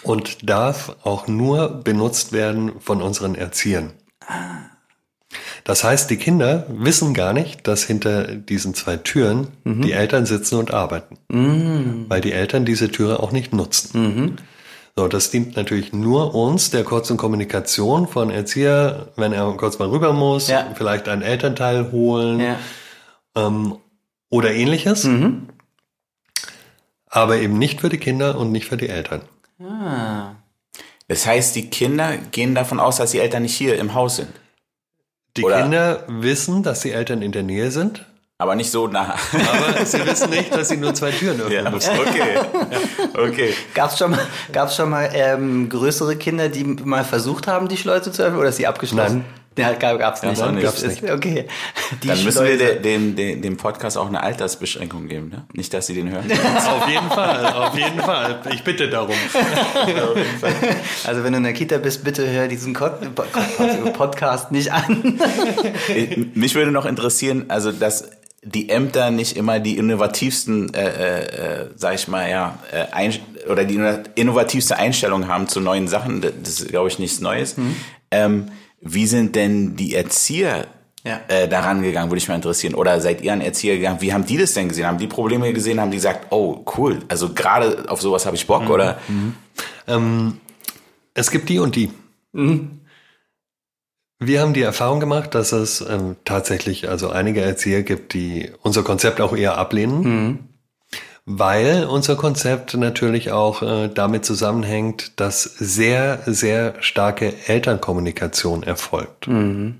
und 0.02 0.48
darf 0.48 0.96
auch 1.04 1.26
nur 1.26 1.68
benutzt 1.68 2.32
werden 2.32 2.72
von 2.80 3.02
unseren 3.02 3.34
Erziehern. 3.34 3.92
Das 5.64 5.82
heißt, 5.84 6.10
die 6.10 6.16
Kinder 6.16 6.66
wissen 6.68 7.14
gar 7.14 7.32
nicht, 7.32 7.66
dass 7.66 7.82
hinter 7.84 8.24
diesen 8.34 8.74
zwei 8.74 8.96
Türen 8.96 9.48
die 9.64 9.92
Eltern 9.92 10.26
sitzen 10.26 10.56
und 10.58 10.72
arbeiten, 10.72 11.16
weil 12.08 12.20
die 12.20 12.32
Eltern 12.32 12.64
diese 12.64 12.90
Türe 12.90 13.20
auch 13.20 13.32
nicht 13.32 13.52
nutzen. 13.52 14.36
So, 14.96 15.08
das 15.08 15.30
dient 15.30 15.56
natürlich 15.56 15.92
nur 15.92 16.34
uns, 16.36 16.70
der 16.70 16.84
kurzen 16.84 17.16
Kommunikation 17.16 18.06
von 18.06 18.30
Erzieher, 18.30 19.08
wenn 19.16 19.32
er 19.32 19.52
kurz 19.56 19.78
mal 19.80 19.88
rüber 19.88 20.12
muss, 20.12 20.46
Ja. 20.48 20.70
vielleicht 20.76 21.08
einen 21.08 21.22
Elternteil 21.22 21.90
holen 21.90 22.38
Ja. 22.40 22.56
ähm, 23.34 23.74
oder 24.30 24.52
ähnliches. 24.52 25.08
Aber 27.06 27.36
eben 27.38 27.58
nicht 27.58 27.80
für 27.80 27.88
die 27.88 27.98
Kinder 27.98 28.38
und 28.38 28.52
nicht 28.52 28.66
für 28.66 28.76
die 28.76 28.88
Eltern. 28.88 29.22
Ah. 29.60 30.32
Das 31.08 31.26
heißt, 31.26 31.54
die 31.54 31.70
Kinder 31.70 32.16
gehen 32.16 32.54
davon 32.54 32.80
aus, 32.80 32.96
dass 32.96 33.10
die 33.12 33.18
Eltern 33.20 33.42
nicht 33.42 33.54
hier 33.56 33.78
im 33.78 33.94
Haus 33.94 34.16
sind. 34.16 34.28
Die 35.36 35.42
Oder- 35.44 35.62
Kinder 35.62 36.04
wissen, 36.08 36.62
dass 36.62 36.80
die 36.80 36.92
Eltern 36.92 37.20
in 37.22 37.32
der 37.32 37.42
Nähe 37.42 37.70
sind, 37.70 38.04
Aber 38.38 38.54
nicht 38.54 38.70
so 38.70 38.86
nah. 38.86 39.14
aber 39.32 39.84
sie 39.86 40.04
wissen 40.06 40.30
nicht, 40.30 40.54
dass 40.54 40.68
sie 40.68 40.76
nur 40.76 40.94
zwei 40.94 41.10
Türen 41.10 41.40
öffnen 41.40 41.64
ja, 41.64 41.70
müssen. 41.70 41.90
okay. 41.98 42.38
Okay. 43.16 43.54
Gab's 43.74 43.98
schon 43.98 44.10
mal, 44.12 44.20
gab's 44.52 44.76
schon 44.76 44.90
mal 44.90 45.10
ähm, 45.12 45.68
größere 45.68 46.16
Kinder, 46.16 46.48
die 46.48 46.64
mal 46.64 47.04
versucht 47.04 47.46
haben, 47.46 47.68
die 47.68 47.76
Schleuse 47.76 48.12
zu 48.12 48.22
öffnen 48.22 48.38
oder 48.40 48.48
ist 48.50 48.56
sie 48.56 48.66
abgeschlossen? 48.66 49.18
Nein. 49.18 49.24
Ja, 49.56 49.72
gab, 49.74 49.98
gab's 49.98 50.22
nicht. 50.22 50.40
ne? 50.40 50.60
gab's 50.62 50.82
Ist- 50.82 51.02
nicht. 51.02 51.12
Okay. 51.12 51.46
Die 52.02 52.08
Dann 52.08 52.24
müssen 52.24 52.44
wir 52.44 52.56
Schleuse. 52.56 52.74
de- 52.74 52.80
dem, 52.82 53.14
dem, 53.14 53.40
dem 53.42 53.56
Podcast 53.56 53.96
auch 53.96 54.08
eine 54.08 54.22
Altersbeschränkung 54.22 55.06
geben, 55.08 55.28
ne? 55.28 55.44
Nicht, 55.52 55.72
dass 55.72 55.86
sie 55.86 55.94
den 55.94 56.10
hören. 56.10 56.24
Auf 56.66 56.88
jeden 56.88 57.08
Fall, 57.08 57.46
auf 57.52 57.76
jeden 57.76 58.00
Fall. 58.00 58.40
Ich 58.52 58.64
bitte 58.64 58.88
darum. 58.88 59.14
Also 61.06 61.22
wenn 61.24 61.32
du 61.32 61.38
in 61.38 61.44
der 61.44 61.52
Kita 61.52 61.78
bist, 61.78 62.04
bitte 62.04 62.28
hör 62.28 62.48
diesen 62.48 62.72
Podcast 62.72 64.52
nicht 64.52 64.72
an. 64.72 65.18
Ich- 65.94 66.34
Mich 66.34 66.54
würde 66.54 66.70
noch 66.70 66.86
interessieren, 66.86 67.44
also 67.48 67.70
dass 67.72 68.10
die 68.42 68.68
Ämter 68.68 69.10
nicht 69.10 69.36
immer 69.36 69.58
die 69.60 69.76
innovativsten, 69.78 70.72
äh, 70.74 70.88
äh, 70.88 71.20
äh, 71.62 71.66
sag 71.76 71.94
ich 71.94 72.08
mal, 72.08 72.28
ja, 72.28 72.58
äh, 72.72 72.86
ein, 72.92 73.14
oder 73.48 73.64
die 73.64 73.80
innovativste 74.16 74.76
Einstellung 74.76 75.28
haben 75.28 75.48
zu 75.48 75.60
neuen 75.60 75.88
Sachen. 75.88 76.20
Das 76.20 76.60
ist, 76.60 76.68
glaube 76.68 76.88
ich, 76.88 76.98
nichts 76.98 77.20
Neues. 77.20 77.56
Ähm, 78.10 78.48
wie 78.84 79.06
sind 79.06 79.34
denn 79.34 79.74
die 79.76 79.94
Erzieher 79.94 80.66
Ja. 81.04 81.20
äh, 81.28 81.48
daran 81.48 81.82
gegangen, 81.82 82.10
würde 82.10 82.18
ich 82.18 82.28
mal 82.28 82.34
interessieren. 82.36 82.74
Oder 82.74 83.00
seid 83.00 83.20
ihr 83.22 83.32
an 83.32 83.40
Erzieher 83.40 83.76
gegangen? 83.76 84.00
Wie 84.00 84.12
haben 84.12 84.24
die 84.24 84.36
das 84.38 84.52
denn 84.54 84.68
gesehen? 84.68 84.86
Haben 84.86 84.98
die 84.98 85.06
Probleme 85.06 85.52
gesehen? 85.52 85.80
Haben 85.80 85.90
die 85.90 85.96
gesagt, 85.98 86.26
oh, 86.30 86.64
cool, 86.78 87.00
also 87.08 87.34
gerade 87.34 87.84
auf 87.88 88.00
sowas 88.00 88.24
habe 88.26 88.36
ich 88.36 88.46
Bock? 88.46 88.68
Oder 88.70 88.98
Ähm, 89.86 90.38
es 91.14 91.30
gibt 91.30 91.48
die 91.48 91.58
und 91.58 91.76
die. 91.76 91.90
wir 94.18 94.40
haben 94.40 94.54
die 94.54 94.62
Erfahrung 94.62 95.00
gemacht, 95.00 95.34
dass 95.34 95.52
es 95.52 95.80
ähm, 95.82 96.16
tatsächlich 96.24 96.88
also 96.88 97.10
einige 97.10 97.40
Erzieher 97.42 97.82
gibt, 97.82 98.14
die 98.14 98.50
unser 98.62 98.82
Konzept 98.82 99.20
auch 99.20 99.36
eher 99.36 99.58
ablehnen, 99.58 100.00
mhm. 100.02 100.38
Weil 101.26 101.84
unser 101.84 102.16
Konzept 102.16 102.74
natürlich 102.74 103.32
auch 103.32 103.62
äh, 103.62 103.88
damit 103.88 104.24
zusammenhängt, 104.24 105.18
dass 105.20 105.42
sehr, 105.42 106.20
sehr 106.26 106.74
starke 106.80 107.32
Elternkommunikation 107.46 108.62
erfolgt. 108.62 109.26
Mhm. 109.26 109.76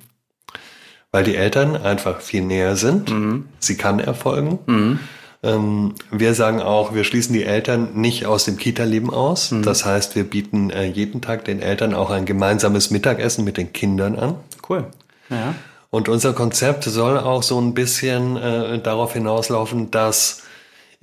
Weil 1.11 1.25
die 1.25 1.37
Eltern 1.37 1.77
einfach 1.77 2.21
viel 2.21 2.43
näher 2.43 2.77
sind. 2.77 3.11
Mhm. 3.11 3.49
Sie 3.59 3.77
kann 3.77 4.01
erfolgen. 4.01 4.59
Mhm. 4.67 4.99
Ähm, 5.43 5.95
wir 6.11 6.35
sagen 6.35 6.63
auch, 6.63 6.95
wir 6.95 7.05
schließen 7.05 7.35
die 7.35 7.45
Eltern 7.45 7.91
nicht 7.95 8.25
aus 8.25 8.47
dem 8.47 8.57
Kita-Leben 8.57 9.13
aus. 9.13 9.51
Mhm. 9.51 9.63
Das 9.63 9.85
heißt, 9.85 10.17
wir 10.17 10.25
bieten 10.25 10.71
äh, 10.71 10.87
jeden 10.87 11.21
Tag 11.21 11.45
den 11.45 11.61
Eltern 11.61 11.93
auch 11.93 12.11
ein 12.11 12.25
gemeinsames 12.25 12.91
Mittagessen 12.91 13.45
mit 13.45 13.59
den 13.59 13.73
Kindern 13.75 14.19
an. 14.19 14.37
Cool. 14.67 14.87
Ja. 15.29 15.55
Und 15.91 16.09
unser 16.09 16.33
Konzept 16.33 16.85
soll 16.85 17.19
auch 17.19 17.43
so 17.43 17.61
ein 17.61 17.75
bisschen 17.75 18.39
äh, 18.39 18.81
darauf 18.81 19.13
hinauslaufen, 19.13 19.91
dass 19.91 20.44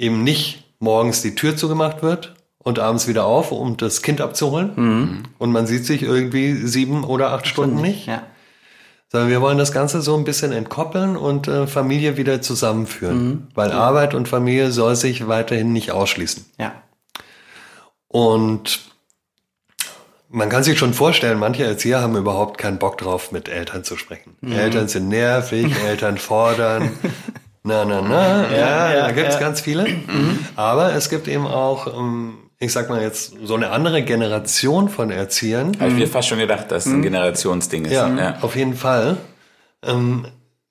eben 0.02 0.24
nicht 0.24 0.64
morgens 0.80 1.22
die 1.22 1.36
Tür 1.36 1.56
zugemacht 1.56 2.02
wird 2.02 2.34
und 2.58 2.80
abends 2.80 3.08
wieder 3.08 3.26
auf, 3.26 3.52
um 3.52 3.78
das 3.78 4.02
Kind 4.02 4.22
abzuholen. 4.22 4.72
Mhm. 4.76 5.24
Und 5.38 5.52
man 5.52 5.68
sieht 5.68 5.86
sich 5.86 6.04
irgendwie 6.04 6.56
sieben 6.56 7.04
oder 7.04 7.32
acht 7.32 7.48
Stunden 7.48 7.82
nicht. 7.82 8.08
Ja 8.08 8.24
sondern 9.12 9.30
wir 9.30 9.42
wollen 9.42 9.58
das 9.58 9.74
Ganze 9.74 10.02
so 10.02 10.16
ein 10.16 10.24
bisschen 10.24 10.54
entkoppeln 10.54 11.18
und 11.18 11.50
äh, 11.50 11.68
Familie 11.68 12.16
wieder 12.16 12.42
zusammenführen. 12.42 13.28
Mhm. 13.28 13.48
Weil 13.54 13.72
ja. 13.72 13.78
Arbeit 13.78 14.14
und 14.14 14.30
Familie 14.30 14.72
soll 14.72 14.96
sich 14.96 15.28
weiterhin 15.28 15.74
nicht 15.74 15.92
ausschließen. 15.92 16.46
Ja. 16.58 16.82
Und 18.08 18.80
man 20.30 20.48
kann 20.48 20.64
sich 20.64 20.80
schon 20.80 20.94
vorstellen, 20.94 21.40
manche 21.40 21.66
Erzieher 21.66 22.00
haben 22.00 22.16
überhaupt 22.16 22.58
keinen 22.58 22.80
Bock 22.80 22.98
drauf, 22.98 23.34
mit 23.34 23.50
Eltern 23.50 23.84
zu 23.84 23.98
sprechen. 23.98 24.38
Mhm. 24.40 24.54
Eltern 24.54 24.88
sind 24.88 25.10
nervig, 25.10 25.76
Eltern 25.86 26.18
fordern. 26.18 26.92
Na, 27.64 27.86
na, 27.86 28.02
na. 28.02 28.52
Ja, 28.52 28.58
ja, 28.58 28.94
ja 28.94 29.08
da 29.08 29.12
gibt's 29.12 29.36
ja. 29.36 29.40
ganz 29.40 29.62
viele. 29.62 29.88
Mhm. 29.88 30.40
Aber 30.56 30.94
es 30.94 31.10
gibt 31.10 31.28
eben 31.28 31.46
auch 31.46 31.88
ähm, 31.88 32.38
ich 32.62 32.72
sag 32.72 32.90
mal 32.90 33.02
jetzt, 33.02 33.34
so 33.44 33.56
eine 33.56 33.72
andere 33.72 34.04
Generation 34.04 34.88
von 34.88 35.10
Erziehern. 35.10 35.76
Habe 35.80 35.90
ich 35.90 35.98
mir 35.98 36.08
fast 36.08 36.28
schon 36.28 36.38
gedacht, 36.38 36.70
dass 36.70 36.86
es 36.86 36.92
ein 36.92 37.00
mhm. 37.00 37.04
Generationsding 37.04 37.86
ist. 37.86 37.92
Ja, 37.92 38.08
ja. 38.08 38.38
auf 38.42 38.56
jeden 38.56 38.76
Fall. 38.76 39.18
Ähm, 39.84 40.28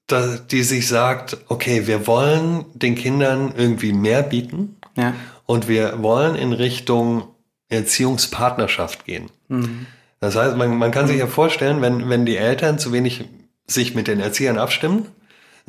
da, 0.07 0.37
die 0.37 0.63
sich 0.63 0.87
sagt, 0.87 1.39
okay, 1.49 1.89
wir 1.89 2.07
wollen 2.07 2.65
den 2.75 2.95
Kindern 2.95 3.53
irgendwie 3.57 3.93
mehr 3.93 4.23
bieten. 4.23 4.77
Ja. 4.97 5.15
Und 5.47 5.67
wir 5.67 6.01
wollen 6.01 6.37
in 6.37 6.53
Richtung 6.53 7.25
Erziehungspartnerschaft 7.69 9.05
gehen. 9.05 9.29
Mhm. 9.49 9.87
Das 10.21 10.37
heißt, 10.37 10.57
man, 10.57 10.77
man 10.77 10.93
kann 10.93 11.09
sich 11.09 11.19
ja 11.19 11.27
vorstellen, 11.27 11.83
wenn, 11.83 12.09
wenn 12.09 12.25
die 12.25 12.37
Eltern 12.37 12.79
zu 12.79 12.93
wenig 12.93 13.25
sich 13.67 13.97
mit 13.97 14.07
den 14.07 14.21
Erziehern 14.21 14.59
abstimmen, 14.59 15.07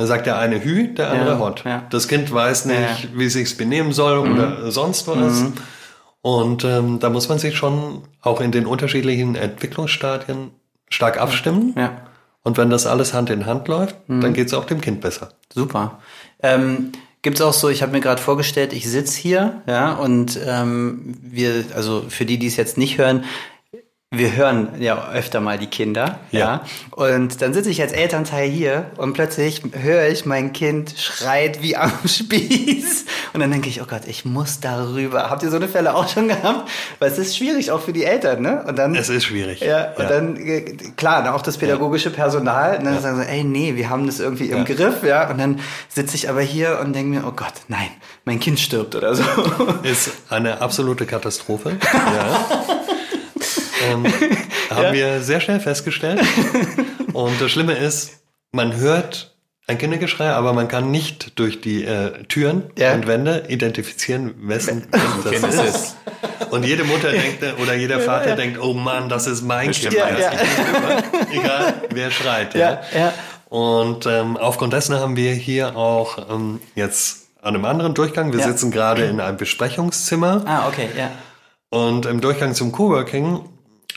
dann 0.01 0.08
sagt 0.08 0.25
der 0.25 0.39
eine 0.39 0.63
Hü, 0.63 0.88
der 0.96 1.12
andere 1.12 1.34
ja, 1.34 1.39
Hot. 1.39 1.63
Ja. 1.63 1.84
Das 1.91 2.08
Kind 2.08 2.34
weiß 2.34 2.65
nicht, 2.65 3.03
ja. 3.03 3.10
wie 3.13 3.29
sich's 3.29 3.55
benehmen 3.55 3.93
soll 3.93 4.27
mhm. 4.27 4.34
oder 4.34 4.72
sonst 4.72 5.08
was. 5.08 5.41
Mhm. 5.41 5.53
Und 6.24 6.63
ähm, 6.63 7.00
da 7.00 7.12
muss 7.12 7.29
man 7.29 7.38
sich 7.38 7.55
schon 7.55 8.01
auch 8.20 8.41
in 8.41 8.51
den 8.51 8.65
unterschiedlichen 8.65 9.36
Entwicklungsstadien 9.36 10.50
stark 10.89 11.22
abstimmen. 11.22 11.75
Ja. 11.77 12.01
Und 12.41 12.58
wenn 12.58 12.72
das 12.72 12.88
alles 12.88 13.13
Hand 13.13 13.29
in 13.29 13.46
Hand 13.46 13.67
läuft, 13.67 13.96
mhm. 14.10 14.22
dann 14.22 14.34
geht 14.34 14.48
es 14.48 14.55
auch 14.55 14.65
dem 14.65 14.81
Kind 14.81 15.01
besser. 15.01 15.34
Super. 15.53 16.00
Ähm, 16.41 16.93
Gibt 17.22 17.36
es 17.36 17.43
auch 17.43 17.53
so, 17.53 17.70
ich 17.70 17.84
habe 17.84 17.91
mir 17.91 18.01
gerade 18.01 18.20
vorgestellt, 18.20 18.74
ich 18.74 18.89
sitz 18.89 19.13
hier, 19.13 19.62
ja, 19.67 19.93
und 19.93 20.39
ähm, 20.43 21.13
wir, 21.22 21.65
also 21.75 22.05
für 22.10 22.25
die, 22.25 22.39
die 22.39 22.48
es 22.48 22.55
jetzt 22.55 22.79
nicht 22.79 22.98
hören, 22.98 23.25
wir 24.13 24.35
hören 24.35 24.73
ja 24.79 25.09
öfter 25.13 25.39
mal 25.39 25.57
die 25.57 25.67
Kinder, 25.67 26.19
ja. 26.31 26.39
ja. 26.39 26.65
Und 26.91 27.41
dann 27.41 27.53
sitze 27.53 27.69
ich 27.69 27.81
als 27.81 27.93
Elternteil 27.93 28.49
hier 28.49 28.91
und 28.97 29.13
plötzlich 29.13 29.61
höre 29.71 30.09
ich, 30.09 30.25
mein 30.25 30.51
Kind 30.51 30.95
schreit 30.97 31.61
wie 31.61 31.77
am 31.77 31.93
Spieß. 32.05 33.05
Und 33.31 33.39
dann 33.39 33.51
denke 33.51 33.69
ich, 33.69 33.81
oh 33.81 33.85
Gott, 33.89 34.01
ich 34.07 34.25
muss 34.25 34.59
darüber. 34.59 35.29
Habt 35.29 35.43
ihr 35.43 35.49
so 35.49 35.55
eine 35.55 35.69
Fälle 35.69 35.95
auch 35.95 36.09
schon 36.09 36.27
gehabt? 36.27 36.69
Weil 36.99 37.09
es 37.09 37.17
ist 37.17 37.37
schwierig, 37.37 37.71
auch 37.71 37.79
für 37.79 37.93
die 37.93 38.03
Eltern, 38.03 38.41
ne? 38.41 38.65
Und 38.67 38.77
dann. 38.77 38.95
Es 38.95 39.07
ist 39.07 39.24
schwierig. 39.24 39.61
Ja, 39.61 39.93
und 39.93 40.03
ja. 40.03 40.09
dann, 40.09 40.35
äh, 40.35 40.61
klar, 40.97 41.33
auch 41.33 41.41
das 41.41 41.57
pädagogische 41.57 42.09
Personal, 42.09 42.79
und 42.79 42.83
dann 42.83 42.95
ja. 42.95 43.00
sagen 43.00 43.21
sie, 43.21 43.29
ey, 43.29 43.45
nee, 43.45 43.77
wir 43.77 43.89
haben 43.89 44.07
das 44.07 44.19
irgendwie 44.19 44.50
im 44.50 44.65
Griff, 44.65 45.05
ja. 45.05 45.29
Und 45.29 45.37
dann 45.37 45.61
sitze 45.87 46.17
ich 46.17 46.29
aber 46.29 46.41
hier 46.41 46.79
und 46.83 46.93
denke 46.93 47.17
mir, 47.17 47.25
oh 47.25 47.31
Gott, 47.33 47.53
nein, 47.69 47.87
mein 48.25 48.41
Kind 48.41 48.59
stirbt 48.59 48.93
oder 48.93 49.15
so. 49.15 49.24
Ist 49.83 50.11
eine 50.29 50.59
absolute 50.59 51.05
Katastrophe. 51.05 51.77
ja. 51.93 52.61
Ähm, 53.89 54.05
haben 54.70 54.83
ja. 54.83 54.94
wir 54.94 55.22
sehr 55.22 55.41
schnell 55.41 55.59
festgestellt. 55.59 56.22
Und 57.13 57.39
das 57.41 57.51
Schlimme 57.51 57.74
ist, 57.74 58.22
man 58.51 58.75
hört 58.75 59.35
ein 59.67 59.77
Kindergeschrei, 59.77 60.29
aber 60.29 60.53
man 60.53 60.67
kann 60.67 60.91
nicht 60.91 61.39
durch 61.39 61.61
die 61.61 61.85
äh, 61.85 62.24
Türen 62.24 62.63
ja. 62.77 62.94
und 62.94 63.07
Wände 63.07 63.46
identifizieren, 63.48 64.35
wessen 64.48 64.89
Kind 65.24 65.44
das 65.44 65.55
ist. 65.55 65.98
Und 66.50 66.65
jede 66.65 66.83
Mutter 66.83 67.11
denkt 67.11 67.44
oder 67.61 67.75
jeder 67.75 68.00
Vater 68.00 68.29
ja, 68.29 68.35
denkt, 68.35 68.59
oh 68.59 68.74
Mann, 68.74 69.07
das 69.07 69.27
ist 69.27 69.41
mein 69.41 69.72
Kind. 69.72 69.94
Ja, 69.94 70.09
Egal, 71.31 71.74
wer 71.91 72.11
schreit. 72.11 72.55
Ja. 72.55 72.81
Ja. 72.94 73.13
Und 73.48 74.05
ähm, 74.05 74.37
aufgrund 74.37 74.74
dessen 74.74 74.96
haben 74.96 75.15
wir 75.15 75.33
hier 75.33 75.75
auch 75.75 76.29
ähm, 76.29 76.59
jetzt 76.75 77.27
an 77.41 77.55
einem 77.55 77.65
anderen 77.65 77.94
Durchgang. 77.94 78.33
Wir 78.33 78.44
sitzen 78.44 78.72
gerade 78.72 79.05
in 79.05 79.20
einem 79.20 79.37
Besprechungszimmer. 79.37 80.44
Ah, 80.46 80.67
okay, 80.67 80.89
ja. 80.98 81.11
Und 81.70 82.05
im 82.05 82.22
Durchgang 82.22 82.53
zum 82.53 82.72
Coworking 82.72 83.41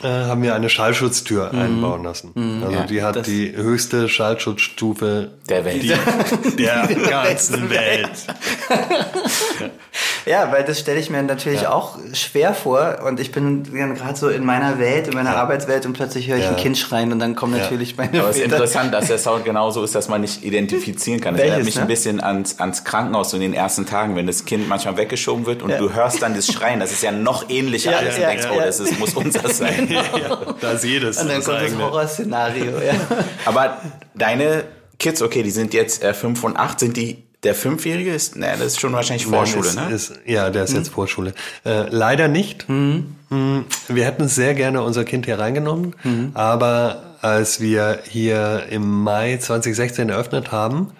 haben 0.07 0.43
wir 0.43 0.55
eine 0.55 0.69
Schallschutztür 0.69 1.51
mhm. 1.51 1.59
einbauen 1.59 2.03
lassen. 2.03 2.31
Mhm, 2.33 2.63
also 2.63 2.77
ja, 2.77 2.85
die 2.85 3.03
hat 3.03 3.27
die 3.27 3.55
höchste 3.55 4.09
Schallschutzstufe 4.09 5.31
der 5.49 5.65
Welt. 5.65 5.83
Die, 5.83 6.55
der 6.57 6.87
ganzen 7.09 7.69
Welt. 7.69 8.27
ja. 10.25 10.51
weil 10.51 10.63
das 10.63 10.79
stelle 10.79 10.99
ich 10.99 11.09
mir 11.09 11.21
natürlich 11.23 11.63
ja. 11.63 11.71
auch 11.71 11.97
schwer 12.13 12.53
vor 12.53 12.99
und 13.05 13.19
ich 13.19 13.31
bin 13.31 13.63
gerade 13.63 14.17
so 14.17 14.29
in 14.29 14.43
meiner 14.43 14.79
Welt, 14.79 15.07
in 15.07 15.13
meiner 15.13 15.31
ja. 15.31 15.37
Arbeitswelt 15.37 15.85
und 15.85 15.93
plötzlich 15.93 16.27
höre 16.27 16.37
ich 16.37 16.47
ein 16.47 16.55
Kind 16.55 16.77
schreien 16.77 17.11
und 17.11 17.19
dann 17.19 17.35
kommt 17.35 17.57
natürlich 17.57 17.97
meine 17.97 18.19
Aber 18.19 18.29
es 18.29 18.37
ist 18.37 18.43
interessant, 18.43 18.93
dass 18.93 19.07
der 19.07 19.17
Sound 19.17 19.45
genauso 19.45 19.83
ist, 19.83 19.95
dass 19.95 20.07
man 20.07 20.21
nicht 20.21 20.43
identifizieren 20.43 21.21
kann. 21.21 21.35
Das 21.35 21.41
Welches, 21.41 21.53
erinnert 21.53 21.65
mich 21.65 21.75
ne? 21.75 21.81
ein 21.81 21.87
bisschen 21.87 22.21
ans, 22.21 22.59
ans 22.59 22.83
Krankenhaus 22.83 23.31
so 23.31 23.37
in 23.37 23.41
den 23.41 23.53
ersten 23.53 23.85
Tagen, 23.85 24.15
wenn 24.15 24.27
das 24.27 24.45
Kind 24.45 24.67
manchmal 24.67 24.97
weggeschoben 24.97 25.45
wird 25.45 25.61
und 25.61 25.71
du 25.71 25.93
hörst 25.93 26.21
dann 26.21 26.35
das 26.35 26.47
Schreien, 26.47 26.79
das 26.79 26.91
ist 26.91 27.03
ja 27.03 27.11
noch 27.11 27.49
ähnlicher. 27.49 27.91
Ja, 27.91 28.01
du 28.01 28.19
denkst, 28.19 28.47
oh, 28.51 28.59
das 28.59 28.79
ist, 28.79 28.99
muss 28.99 29.13
unser 29.13 29.49
sein. 29.53 29.87
ja, 29.89 30.37
da 30.59 30.71
ist 30.71 30.83
jedes. 30.83 31.21
Und 31.21 31.29
dann 31.29 31.43
kommt 31.43 31.61
das 31.61 31.75
Horrorszenario, 31.75 32.79
ja. 32.79 32.93
Aber 33.45 33.77
deine 34.13 34.63
Kids, 34.99 35.21
okay, 35.21 35.43
die 35.43 35.51
sind 35.51 35.73
jetzt 35.73 36.03
äh, 36.03 36.13
fünf 36.13 36.43
und 36.43 36.57
acht, 36.57 36.79
sind 36.79 36.97
die 36.97 37.24
der 37.45 37.55
Fünfjährige 37.55 38.13
ist, 38.13 38.35
ne, 38.35 38.47
das 38.57 38.67
ist 38.67 38.79
schon 38.79 38.93
wahrscheinlich 38.93 39.27
Vorschule, 39.27 39.67
ist, 39.67 39.75
ne? 39.75 39.89
Ist, 39.91 40.13
ja, 40.25 40.49
der 40.49 40.63
ist 40.63 40.71
hm. 40.71 40.77
jetzt 40.79 40.89
Vorschule. 40.89 41.33
Äh, 41.63 41.89
leider 41.89 42.27
nicht. 42.27 42.67
Mhm. 42.67 43.15
Wir 43.87 44.05
hätten 44.05 44.27
sehr 44.27 44.53
gerne 44.53 44.81
unser 44.81 45.03
Kind 45.03 45.25
hier 45.25 45.39
reingenommen, 45.39 45.95
mhm. 46.03 46.31
aber 46.35 47.17
als 47.21 47.59
wir 47.59 47.99
hier 48.07 48.67
im 48.69 49.03
Mai 49.03 49.37
2016 49.37 50.09
eröffnet 50.09 50.51
haben, 50.51 50.91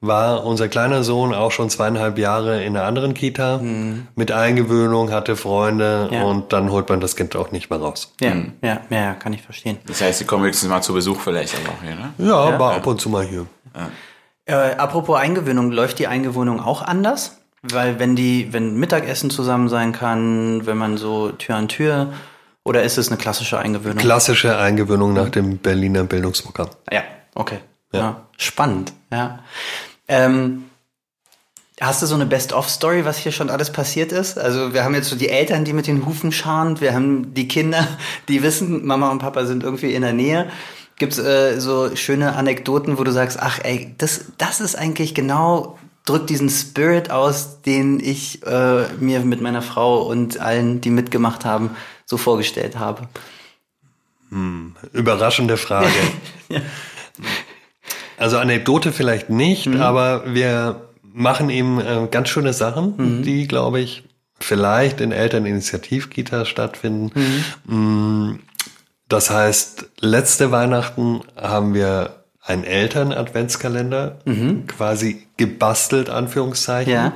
war 0.00 0.44
unser 0.44 0.68
kleiner 0.68 1.02
Sohn 1.02 1.34
auch 1.34 1.50
schon 1.50 1.70
zweieinhalb 1.70 2.18
Jahre 2.18 2.62
in 2.62 2.76
einer 2.76 2.86
anderen 2.86 3.14
Kita 3.14 3.58
mhm. 3.58 4.08
mit 4.14 4.30
Eingewöhnung, 4.30 5.10
hatte 5.10 5.34
Freunde 5.36 6.08
ja. 6.12 6.22
und 6.22 6.52
dann 6.52 6.70
holt 6.70 6.88
man 6.88 7.00
das 7.00 7.16
Kind 7.16 7.34
auch 7.36 7.50
nicht 7.50 7.70
mehr 7.70 7.80
raus. 7.80 8.14
Ja, 8.20 8.34
mhm. 8.34 8.52
ja, 8.62 8.80
ja, 8.90 9.14
kann 9.14 9.32
ich 9.32 9.42
verstehen. 9.42 9.78
Das 9.86 10.00
heißt, 10.00 10.18
Sie 10.18 10.24
kommen 10.24 10.44
höchstens 10.44 10.68
mal 10.68 10.82
zu 10.82 10.92
Besuch 10.92 11.20
vielleicht 11.20 11.54
auch 11.54 11.82
hier, 11.82 11.96
ne? 11.96 12.12
Ja, 12.18 12.50
ja. 12.50 12.58
war 12.58 12.74
ab 12.74 12.86
und 12.86 13.00
zu 13.00 13.08
mal 13.08 13.24
hier. 13.24 13.46
Ja. 13.74 13.90
Äh, 14.48 14.76
apropos 14.76 15.18
Eingewöhnung, 15.18 15.70
läuft 15.70 15.98
die 15.98 16.06
Eingewöhnung 16.06 16.60
auch 16.60 16.80
anders? 16.80 17.36
Weil 17.60 17.98
wenn 17.98 18.16
die, 18.16 18.52
wenn 18.52 18.76
Mittagessen 18.76 19.28
zusammen 19.28 19.68
sein 19.68 19.92
kann, 19.92 20.64
wenn 20.64 20.78
man 20.78 20.96
so 20.96 21.30
Tür 21.32 21.56
an 21.56 21.68
Tür 21.68 22.12
oder 22.64 22.82
ist 22.82 22.96
es 22.96 23.08
eine 23.08 23.18
klassische 23.18 23.58
Eingewöhnung? 23.58 23.98
Klassische 23.98 24.56
Eingewöhnung 24.56 25.12
nach 25.12 25.28
dem 25.28 25.58
Berliner 25.58 26.04
Bildungsprogramm. 26.04 26.70
Ja, 26.90 27.02
okay. 27.34 27.58
Ja. 27.92 28.00
ja. 28.00 28.26
Spannend, 28.38 28.94
ja. 29.12 29.40
Ähm, 30.06 30.64
Hast 31.80 32.02
du 32.02 32.06
so 32.06 32.16
eine 32.16 32.26
Best-of-Story, 32.26 33.04
was 33.04 33.18
hier 33.18 33.30
schon 33.30 33.50
alles 33.50 33.70
passiert 33.70 34.10
ist? 34.10 34.36
Also 34.36 34.74
wir 34.74 34.82
haben 34.82 34.96
jetzt 34.96 35.10
so 35.10 35.14
die 35.14 35.28
Eltern, 35.28 35.64
die 35.64 35.72
mit 35.72 35.86
den 35.86 36.06
Hufen 36.06 36.32
scharen, 36.32 36.80
wir 36.80 36.92
haben 36.92 37.34
die 37.34 37.46
Kinder, 37.46 37.86
die 38.28 38.42
wissen, 38.42 38.84
Mama 38.84 39.10
und 39.10 39.20
Papa 39.20 39.46
sind 39.46 39.62
irgendwie 39.62 39.94
in 39.94 40.02
der 40.02 40.12
Nähe. 40.12 40.50
Gibt 40.98 41.12
es 41.12 41.18
äh, 41.18 41.60
so 41.60 41.94
schöne 41.94 42.34
Anekdoten, 42.34 42.98
wo 42.98 43.04
du 43.04 43.12
sagst, 43.12 43.38
ach 43.40 43.60
ey, 43.62 43.94
das, 43.98 44.26
das 44.36 44.60
ist 44.60 44.76
eigentlich 44.76 45.14
genau, 45.14 45.78
drückt 46.04 46.30
diesen 46.30 46.50
Spirit 46.50 47.10
aus, 47.10 47.62
den 47.62 48.00
ich 48.00 48.44
äh, 48.46 48.86
mir 48.98 49.20
mit 49.20 49.40
meiner 49.40 49.62
Frau 49.62 50.02
und 50.02 50.40
allen, 50.40 50.80
die 50.80 50.90
mitgemacht 50.90 51.44
haben, 51.44 51.70
so 52.04 52.16
vorgestellt 52.16 52.78
habe? 52.78 53.08
Hm, 54.30 54.74
überraschende 54.92 55.56
Frage. 55.56 55.88
ja. 56.48 56.60
Also 58.16 58.38
Anekdote 58.38 58.92
vielleicht 58.92 59.30
nicht, 59.30 59.66
mhm. 59.66 59.80
aber 59.80 60.34
wir 60.34 60.88
machen 61.02 61.50
eben 61.50 61.80
äh, 61.80 62.08
ganz 62.10 62.28
schöne 62.28 62.52
Sachen, 62.52 62.94
mhm. 62.96 63.22
die, 63.22 63.46
glaube 63.46 63.80
ich, 63.80 64.02
vielleicht 64.40 65.00
in 65.00 65.12
Elterninitiativkitas 65.12 66.48
stattfinden. 66.48 67.12
Mhm. 67.64 68.40
Das 69.08 69.30
heißt, 69.30 69.86
letzte 70.00 70.50
Weihnachten 70.50 71.20
haben 71.36 71.74
wir 71.74 72.10
einen 72.42 72.64
Eltern-Adventskalender 72.64 74.18
quasi 74.66 75.26
gebastelt, 75.36 76.10
Anführungszeichen. 76.10 76.92
Ja. 76.92 77.12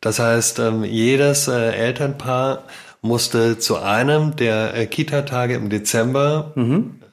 Das 0.00 0.18
heißt, 0.18 0.58
ähm, 0.60 0.84
jedes 0.84 1.48
äh, 1.48 1.72
Elternpaar 1.72 2.62
musste 3.02 3.58
zu 3.58 3.78
einem 3.78 4.36
der 4.36 4.74
äh, 4.74 4.86
Kita-Tage 4.86 5.54
im 5.54 5.68
Dezember 5.68 6.52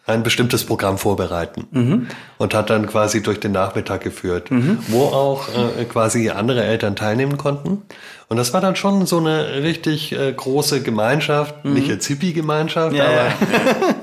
ein 0.06 0.24
bestimmtes 0.24 0.64
Programm 0.66 0.98
vorbereiten 0.98 2.08
und 2.38 2.54
hat 2.54 2.70
dann 2.70 2.88
quasi 2.88 3.22
durch 3.22 3.42
den 3.42 3.52
Nachmittag 3.52 4.02
geführt, 4.02 4.50
wo 4.88 5.04
auch 5.04 5.50
äh, 5.50 5.84
quasi 5.84 6.30
andere 6.30 6.64
Eltern 6.64 6.96
teilnehmen 6.96 7.38
konnten. 7.38 7.82
Und 8.30 8.38
das 8.38 8.54
war 8.54 8.62
dann 8.62 8.78
schon 8.78 9.06
so 9.06 9.18
eine 9.20 9.64
richtig 9.64 10.16
große 10.36 10.82
Gemeinschaft, 10.82 11.66
nicht 11.66 11.88
jetzt 11.90 12.06
Hippie-Gemeinschaft, 12.08 12.96
Ja, 12.96 13.06
aber 13.06 13.16
ja. 13.16 13.34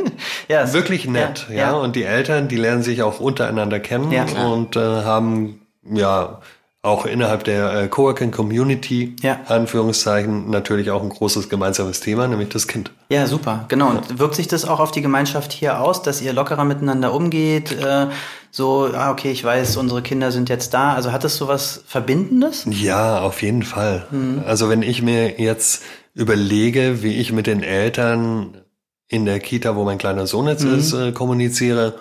ja, 0.49 0.73
wirklich 0.73 1.07
nett, 1.07 1.47
ja, 1.49 1.55
Ja, 1.55 1.61
ja. 1.61 1.73
Und 1.73 1.97
die 1.97 2.05
Eltern, 2.05 2.49
die 2.49 2.57
lernen 2.57 2.83
sich 2.83 3.03
auch 3.03 3.21
untereinander 3.21 3.81
kennen 3.81 4.11
Ja, 4.13 4.25
und 4.47 4.77
äh, 4.77 4.81
haben 4.81 5.61
ja 5.91 6.41
auch 6.83 7.07
innerhalb 7.07 7.45
der 7.45 7.73
äh, 7.73 7.89
Coworking 7.89 8.31
Community, 8.31 9.17
Ja. 9.23 9.41
Anführungszeichen, 9.49 10.51
natürlich 10.51 10.91
auch 10.91 11.03
ein 11.03 11.09
großes 11.09 11.49
gemeinsames 11.49 12.01
Thema, 12.01 12.29
nämlich 12.29 12.51
das 12.51 12.69
Kind. 12.69 12.91
Ja, 13.09 13.27
super, 13.27 13.65
genau. 13.69 13.89
Und 13.89 14.19
wirkt 14.19 14.35
sich 14.35 14.49
das 14.49 14.67
auch 14.67 14.81
auf 14.81 14.91
die 14.93 15.01
Gemeinschaft 15.01 15.53
hier 15.53 15.81
aus, 15.81 16.03
dass 16.03 16.21
ihr 16.21 16.35
lockerer 16.35 16.65
miteinander 16.65 17.15
umgeht? 17.15 17.73
Äh, 17.73 18.09
so, 18.51 18.91
ah, 18.95 19.11
okay, 19.11 19.31
ich 19.31 19.43
weiß, 19.43 19.79
unsere 19.79 20.03
Kinder 20.03 20.31
sind 20.31 20.51
jetzt 20.51 20.75
da. 20.75 20.93
Also 20.93 21.11
hat 21.11 21.25
das 21.25 21.37
so 21.37 21.49
was 21.49 21.83
Verbindendes? 21.87 22.67
Ja, 22.69 23.21
auf 23.21 23.41
jeden 23.43 23.63
Fall. 23.63 24.07
Also 24.47 24.69
wenn 24.69 24.83
ich 24.83 25.01
mir 25.03 25.41
jetzt 25.41 25.83
überlege, 26.15 27.03
wie 27.03 27.15
ich 27.15 27.33
mit 27.33 27.47
den 27.47 27.63
Eltern 27.63 28.59
in 29.09 29.25
der 29.25 29.41
Kita, 29.41 29.77
wo 29.77 29.85
mein 29.85 29.99
kleiner 29.99 30.27
Sohn 30.27 30.47
jetzt 30.49 30.65
ist, 30.65 30.93
äh, 30.93 31.13
kommuniziere 31.13 31.99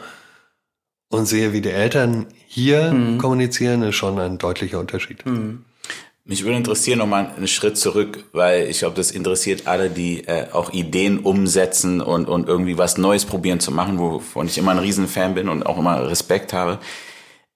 und 1.09 1.25
sehe, 1.25 1.53
wie 1.53 1.61
die 1.61 1.69
Eltern 1.69 2.27
hier 2.47 2.89
kommunizieren, 3.19 3.83
ist 3.83 3.95
schon 3.95 4.19
ein 4.19 4.37
deutlicher 4.37 4.79
Unterschied. 4.79 5.23
Mich 6.25 6.45
würde 6.45 6.55
interessieren, 6.55 6.99
nochmal 6.99 7.33
einen 7.35 7.49
Schritt 7.49 7.77
zurück, 7.77 8.23
weil 8.31 8.69
ich 8.69 8.79
glaube, 8.79 8.95
das 8.95 9.11
interessiert 9.11 9.67
alle, 9.67 9.89
die 9.89 10.25
äh, 10.25 10.47
auch 10.53 10.71
Ideen 10.71 11.19
umsetzen 11.19 11.99
und, 11.99 12.29
und 12.29 12.47
irgendwie 12.47 12.77
was 12.77 12.97
Neues 12.97 13.25
probieren 13.25 13.59
zu 13.59 13.71
machen, 13.71 13.99
wovon 13.99 14.47
ich 14.47 14.57
immer 14.57 14.71
ein 14.71 14.79
Riesenfan 14.79 15.35
bin 15.35 15.49
und 15.49 15.65
auch 15.65 15.77
immer 15.77 16.07
Respekt 16.07 16.53
habe. 16.53 16.79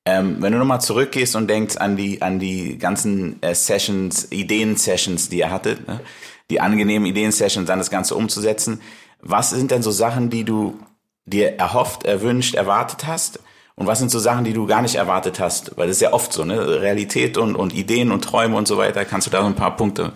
Ähm, 0.05 0.37
wenn 0.41 0.51
du 0.51 0.59
nochmal 0.59 0.81
zurückgehst 0.81 1.37
und 1.37 1.49
denkst 1.49 1.77
an 1.77 1.95
die, 1.95 2.21
an 2.21 2.39
die 2.39 2.77
ganzen 2.77 3.41
äh, 3.41 3.55
Sessions, 3.55 4.33
Ideen-Sessions, 4.33 5.29
die 5.29 5.39
ihr 5.39 5.49
hattet, 5.49 5.87
ne? 5.87 6.01
die 6.49 6.59
angenehmen 6.59 7.07
Ideen-Sessions, 7.07 7.67
dann 7.67 7.79
das 7.79 7.89
Ganze 7.89 8.15
umzusetzen, 8.15 8.81
was 9.19 9.49
sind 9.49 9.71
denn 9.71 9.83
so 9.83 9.91
Sachen, 9.91 10.29
die 10.29 10.43
du 10.43 10.79
dir 11.25 11.57
erhofft, 11.57 12.05
erwünscht, 12.05 12.55
erwartet 12.55 13.05
hast? 13.05 13.39
Und 13.75 13.85
was 13.85 13.99
sind 13.99 14.09
so 14.09 14.17
Sachen, 14.17 14.43
die 14.43 14.53
du 14.53 14.65
gar 14.65 14.81
nicht 14.81 14.95
erwartet 14.95 15.39
hast? 15.39 15.77
Weil 15.77 15.87
das 15.87 15.97
ist 15.97 16.01
ja 16.01 16.13
oft 16.13 16.33
so, 16.33 16.43
ne? 16.45 16.81
Realität 16.81 17.37
und, 17.37 17.55
und 17.55 17.73
Ideen 17.73 18.11
und 18.11 18.23
Träume 18.23 18.55
und 18.55 18.67
so 18.67 18.77
weiter. 18.77 19.05
Kannst 19.05 19.27
du 19.27 19.31
da 19.31 19.41
so 19.41 19.47
ein 19.47 19.55
paar 19.55 19.75
Punkte 19.75 20.13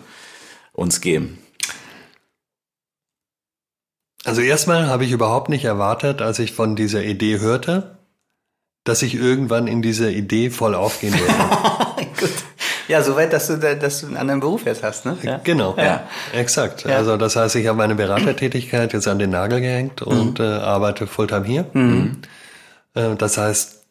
uns 0.72 1.00
geben? 1.00 1.38
Also 4.24 4.40
erstmal 4.40 4.86
habe 4.86 5.04
ich 5.04 5.12
überhaupt 5.12 5.48
nicht 5.48 5.64
erwartet, 5.64 6.22
als 6.22 6.38
ich 6.38 6.52
von 6.52 6.76
dieser 6.76 7.02
Idee 7.02 7.38
hörte, 7.38 7.98
dass 8.84 9.02
ich 9.02 9.14
irgendwann 9.14 9.66
in 9.66 9.82
dieser 9.82 10.10
Idee 10.10 10.50
voll 10.50 10.74
aufgehen 10.74 11.14
würde. 11.14 11.32
Gut. 12.18 12.30
Ja, 12.88 13.02
soweit, 13.02 13.32
dass 13.32 13.46
du, 13.46 13.56
da- 13.58 13.74
dass 13.74 14.00
du 14.00 14.06
einen 14.08 14.16
anderen 14.16 14.40
Beruf 14.40 14.64
jetzt 14.66 14.82
hast, 14.82 15.04
ne? 15.06 15.16
Ja. 15.22 15.40
Genau, 15.44 15.74
Ja. 15.76 16.04
exakt. 16.32 16.84
Ja. 16.84 16.96
Also 16.96 17.16
das 17.16 17.36
heißt, 17.36 17.54
ich 17.56 17.66
habe 17.66 17.78
meine 17.78 17.94
Beratertätigkeit 17.94 18.92
jetzt 18.92 19.08
an 19.08 19.18
den 19.18 19.30
Nagel 19.30 19.60
gehängt 19.60 20.02
und 20.02 20.38
Mhm. 20.38 20.44
äh, 20.44 20.48
arbeite 20.58 21.06
Fulltime 21.06 21.44
hier. 21.46 21.66
Äh, 22.94 23.14
das 23.16 23.38
heißt, 23.38 23.84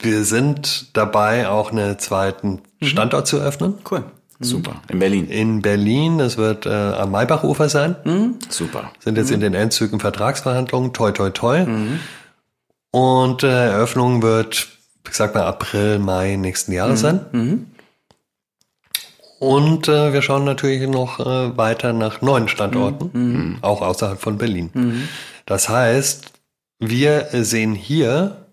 wir 0.00 0.24
sind 0.24 0.96
dabei, 0.96 1.48
auch 1.48 1.72
einen 1.72 1.98
zweiten 1.98 2.62
Mhm. 2.80 2.86
Standort 2.86 3.26
zu 3.26 3.38
öffnen. 3.38 3.74
Cool. 3.90 4.04
Super. 4.42 4.76
In 4.88 4.98
Berlin. 4.98 5.28
In 5.28 5.60
Berlin, 5.60 6.16
das 6.16 6.38
wird 6.38 6.64
äh, 6.64 6.70
am 6.70 7.10
Maybachufer 7.10 7.68
sein. 7.68 7.96
Mhm. 8.04 8.36
Super. 8.48 8.90
Sind 8.98 9.18
jetzt 9.18 9.30
in 9.30 9.40
den 9.40 9.52
Endzügen 9.52 10.00
Vertragsverhandlungen. 10.00 10.94
Toi, 10.94 11.10
toi, 11.12 11.28
toi. 11.28 11.66
Mhm. 11.66 12.00
Und 12.90 13.42
äh, 13.42 13.66
Eröffnung 13.70 14.22
wird, 14.22 14.68
ich 15.08 15.14
sag 15.14 15.34
mal, 15.34 15.44
April, 15.44 15.98
Mai 15.98 16.36
nächsten 16.36 16.72
Jahres 16.72 17.00
sein. 17.00 17.26
Mhm. 17.32 17.66
Und 19.38 19.88
äh, 19.88 20.12
wir 20.12 20.20
schauen 20.20 20.44
natürlich 20.44 20.86
noch 20.86 21.18
äh, 21.18 21.56
weiter 21.56 21.92
nach 21.94 22.20
neuen 22.20 22.48
Standorten, 22.48 23.10
Mhm. 23.12 23.58
auch 23.62 23.80
außerhalb 23.80 24.20
von 24.20 24.36
Berlin. 24.36 25.08
Das 25.46 25.68
heißt, 25.70 26.32
wir 26.78 27.28
sehen 27.32 27.74
hier 27.74 28.46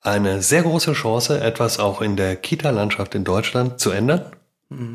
eine 0.00 0.42
sehr 0.42 0.62
große 0.62 0.92
Chance, 0.94 1.40
etwas 1.40 1.78
auch 1.78 2.00
in 2.02 2.16
der 2.16 2.36
Kita-Landschaft 2.36 3.14
in 3.14 3.24
Deutschland 3.24 3.80
zu 3.80 3.90
ändern 3.90 4.32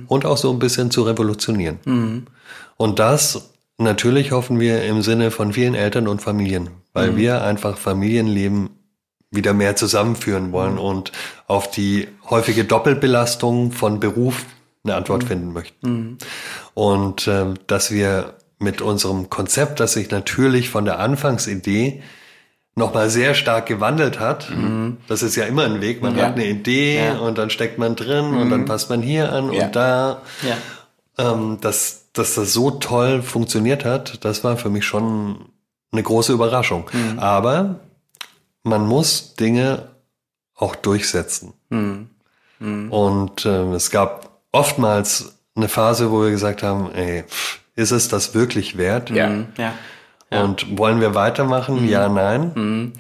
und 0.08 0.26
auch 0.26 0.38
so 0.38 0.52
ein 0.52 0.60
bisschen 0.60 0.92
zu 0.92 1.04
revolutionieren. 1.04 1.80
Mhm. 1.86 2.28
Und 2.78 3.00
das 3.00 3.52
natürlich 3.78 4.32
hoffen 4.32 4.60
wir 4.60 4.84
im 4.84 5.02
Sinne 5.02 5.32
von 5.32 5.54
vielen 5.54 5.76
Eltern 5.76 6.08
und 6.10 6.22
Familien, 6.22 6.70
weil 6.94 7.16
wir 7.16 7.42
einfach 7.42 7.78
Familienleben 7.78 8.70
wieder 9.32 9.54
mehr 9.54 9.76
zusammenführen 9.78 10.52
wollen 10.52 10.78
und 10.78 11.12
auf 11.48 11.72
die 11.72 12.10
häufige 12.30 12.66
Doppelbelastung 12.66 13.72
von 13.72 14.00
Beruf 14.00 14.46
eine 14.84 14.96
Antwort 14.96 15.24
finden 15.24 15.54
möchten. 15.54 16.18
Und 16.74 17.28
ähm, 17.28 17.54
dass 17.68 17.92
wir 17.92 18.34
mit 18.60 18.82
unserem 18.82 19.30
Konzept, 19.30 19.80
das 19.80 19.94
sich 19.94 20.12
natürlich 20.12 20.70
von 20.70 20.86
der 20.86 21.00
Anfangsidee 21.00 22.04
nochmal 22.76 23.10
sehr 23.10 23.34
stark 23.34 23.66
gewandelt 23.66 24.20
hat. 24.20 24.50
Das 25.08 25.24
ist 25.24 25.36
ja 25.36 25.46
immer 25.46 25.64
ein 25.66 25.82
Weg. 25.82 26.02
Man 26.02 26.16
Ja. 26.18 26.28
hat 26.28 26.34
eine 26.36 26.46
Idee 26.48 26.98
Ja. 27.06 27.18
und 27.20 27.38
dann 27.38 27.50
steckt 27.50 27.78
man 27.78 27.96
drin 27.96 28.34
und 28.34 28.50
dann 28.50 28.66
passt 28.66 28.90
man 28.90 29.02
hier 29.02 29.32
an 29.32 29.52
Ja. 29.52 29.66
und 29.66 29.76
da 29.76 30.22
ähm, 31.18 31.58
dass, 31.62 32.06
dass 32.14 32.36
das 32.36 32.54
so 32.54 32.72
toll 32.72 33.22
funktioniert 33.22 33.84
hat, 33.84 34.24
das 34.24 34.44
war 34.44 34.58
für 34.58 34.70
mich 34.70 34.86
schon 34.86 35.50
eine 35.92 36.02
große 36.04 36.32
Überraschung. 36.34 36.90
Aber 37.18 37.82
man 38.64 38.86
muss 38.88 39.36
Dinge 39.36 39.90
auch 40.56 40.76
durchsetzen. 40.76 41.54
Und 42.60 43.46
ähm, 43.46 43.74
es 43.74 43.90
gab 43.92 44.40
oftmals 44.52 45.38
eine 45.56 45.68
Phase, 45.70 46.12
wo 46.12 46.22
wir 46.24 46.30
gesagt 46.32 46.62
haben, 46.64 46.92
ey, 46.94 47.24
ist 47.76 47.92
es 47.92 48.08
das 48.10 48.34
wirklich 48.36 48.78
wert? 48.78 49.10
Ja. 49.10 49.30
Mhm. 49.30 49.48
Ja. 49.58 49.74
Und 50.44 50.78
wollen 50.78 51.02
wir 51.02 51.16
weitermachen? 51.16 51.88
Ja, 51.90 52.08
nein. 52.08 52.52
Mhm. 52.56 52.94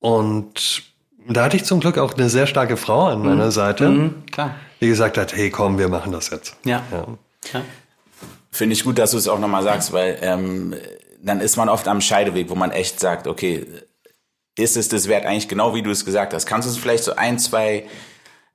Und 0.00 0.82
da 1.28 1.44
hatte 1.44 1.56
ich 1.56 1.64
zum 1.64 1.80
Glück 1.80 1.98
auch 1.98 2.14
eine 2.14 2.28
sehr 2.28 2.46
starke 2.46 2.76
Frau 2.76 3.06
an 3.08 3.22
meiner 3.22 3.50
Seite, 3.50 3.88
Mhm. 3.88 4.26
Klar. 4.30 4.54
die 4.80 4.88
gesagt 4.88 5.16
hat, 5.18 5.34
hey, 5.34 5.50
komm, 5.50 5.78
wir 5.78 5.88
machen 5.88 6.12
das 6.12 6.30
jetzt. 6.30 6.56
Ja. 6.64 6.82
Ja. 6.90 7.06
ja. 7.52 7.62
Finde 8.50 8.72
ich 8.74 8.84
gut, 8.84 8.98
dass 8.98 9.12
du 9.12 9.16
es 9.16 9.28
auch 9.28 9.38
nochmal 9.38 9.62
sagst, 9.62 9.92
weil 9.92 10.18
ähm, 10.22 10.74
dann 11.22 11.40
ist 11.40 11.56
man 11.56 11.68
oft 11.68 11.86
am 11.88 12.00
Scheideweg, 12.00 12.50
wo 12.50 12.54
man 12.54 12.70
echt 12.70 12.98
sagt, 13.00 13.26
okay, 13.26 13.66
ist 14.58 14.76
es 14.76 14.88
das 14.88 15.08
wert 15.08 15.24
eigentlich 15.26 15.48
genau 15.48 15.74
wie 15.74 15.82
du 15.82 15.90
es 15.90 16.04
gesagt 16.04 16.34
hast? 16.34 16.46
Kannst 16.46 16.66
du 16.66 16.70
uns 16.72 16.78
vielleicht 16.80 17.04
so 17.04 17.14
ein, 17.16 17.38
zwei 17.38 17.86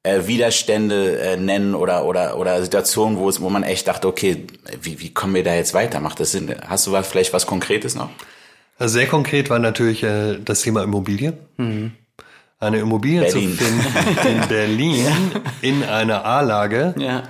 äh, 0.04 0.28
Widerstände 0.28 1.20
äh, 1.20 1.38
nennen 1.38 1.74
oder 1.76 2.06
oder 2.06 2.38
oder 2.38 2.62
Situationen, 2.62 3.18
wo 3.18 3.28
es, 3.30 3.42
wo 3.42 3.50
man 3.50 3.64
echt 3.64 3.88
dachte, 3.88 4.08
okay, 4.08 4.46
wie, 4.82 5.00
wie 5.00 5.14
kommen 5.14 5.34
wir 5.34 5.44
da 5.44 5.56
jetzt 5.56 5.74
weiter? 5.74 6.00
Macht 6.00 6.20
das 6.20 6.32
Sinn? 6.32 6.54
Hast 6.68 6.86
du 6.88 6.92
was, 6.92 7.08
vielleicht 7.08 7.34
was 7.34 7.46
Konkretes 7.48 7.96
noch? 7.96 8.10
Also 8.78 8.94
Sehr 9.00 9.08
konkret 9.08 9.50
war 9.50 9.58
natürlich 9.60 10.04
äh, 10.04 10.38
das 10.44 10.62
Thema 10.62 10.84
Immobilie. 10.84 11.34
Eine 12.60 12.78
Immobilie 12.80 13.22
Berlin. 13.22 13.58
zu 13.58 13.64
finden 13.64 14.38
in 14.42 14.48
Berlin 14.50 15.08
in 15.62 15.84
einer 15.84 16.26
A-Lage, 16.26 16.94
Ja. 16.98 17.24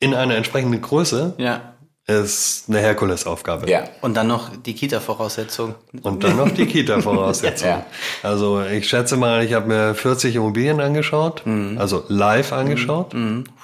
in 0.00 0.12
einer 0.14 0.34
entsprechenden 0.36 0.80
Größe, 0.82 1.34
Ja. 1.38 1.69
Ist 2.10 2.64
eine 2.68 2.80
Herkulesaufgabe. 2.80 3.70
Ja. 3.70 3.84
Und 4.00 4.14
dann 4.14 4.26
noch 4.26 4.50
die 4.56 4.74
Kita-Voraussetzung. 4.74 5.74
Und 6.02 6.24
dann 6.24 6.36
noch 6.36 6.50
die 6.50 6.66
Kita-Voraussetzung. 6.66 7.60
Ja. 7.70 7.84
Also 8.22 8.62
ich 8.62 8.88
schätze 8.88 9.16
mal, 9.16 9.44
ich 9.44 9.52
habe 9.52 9.68
mir 9.68 9.94
40 9.94 10.34
Immobilien 10.34 10.80
angeschaut, 10.80 11.42
also 11.76 12.04
live 12.08 12.52
angeschaut, 12.52 13.14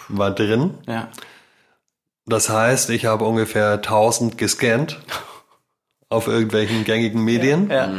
war 0.08 0.30
drin. 0.30 0.74
Ja. 0.86 1.08
Das 2.26 2.50
heißt, 2.50 2.90
ich 2.90 3.06
habe 3.06 3.24
ungefähr 3.24 3.74
1000 3.74 4.36
gescannt 4.36 4.98
auf 6.08 6.28
irgendwelchen 6.28 6.84
gängigen 6.84 7.24
Medien. 7.24 7.70
Ja. 7.70 7.92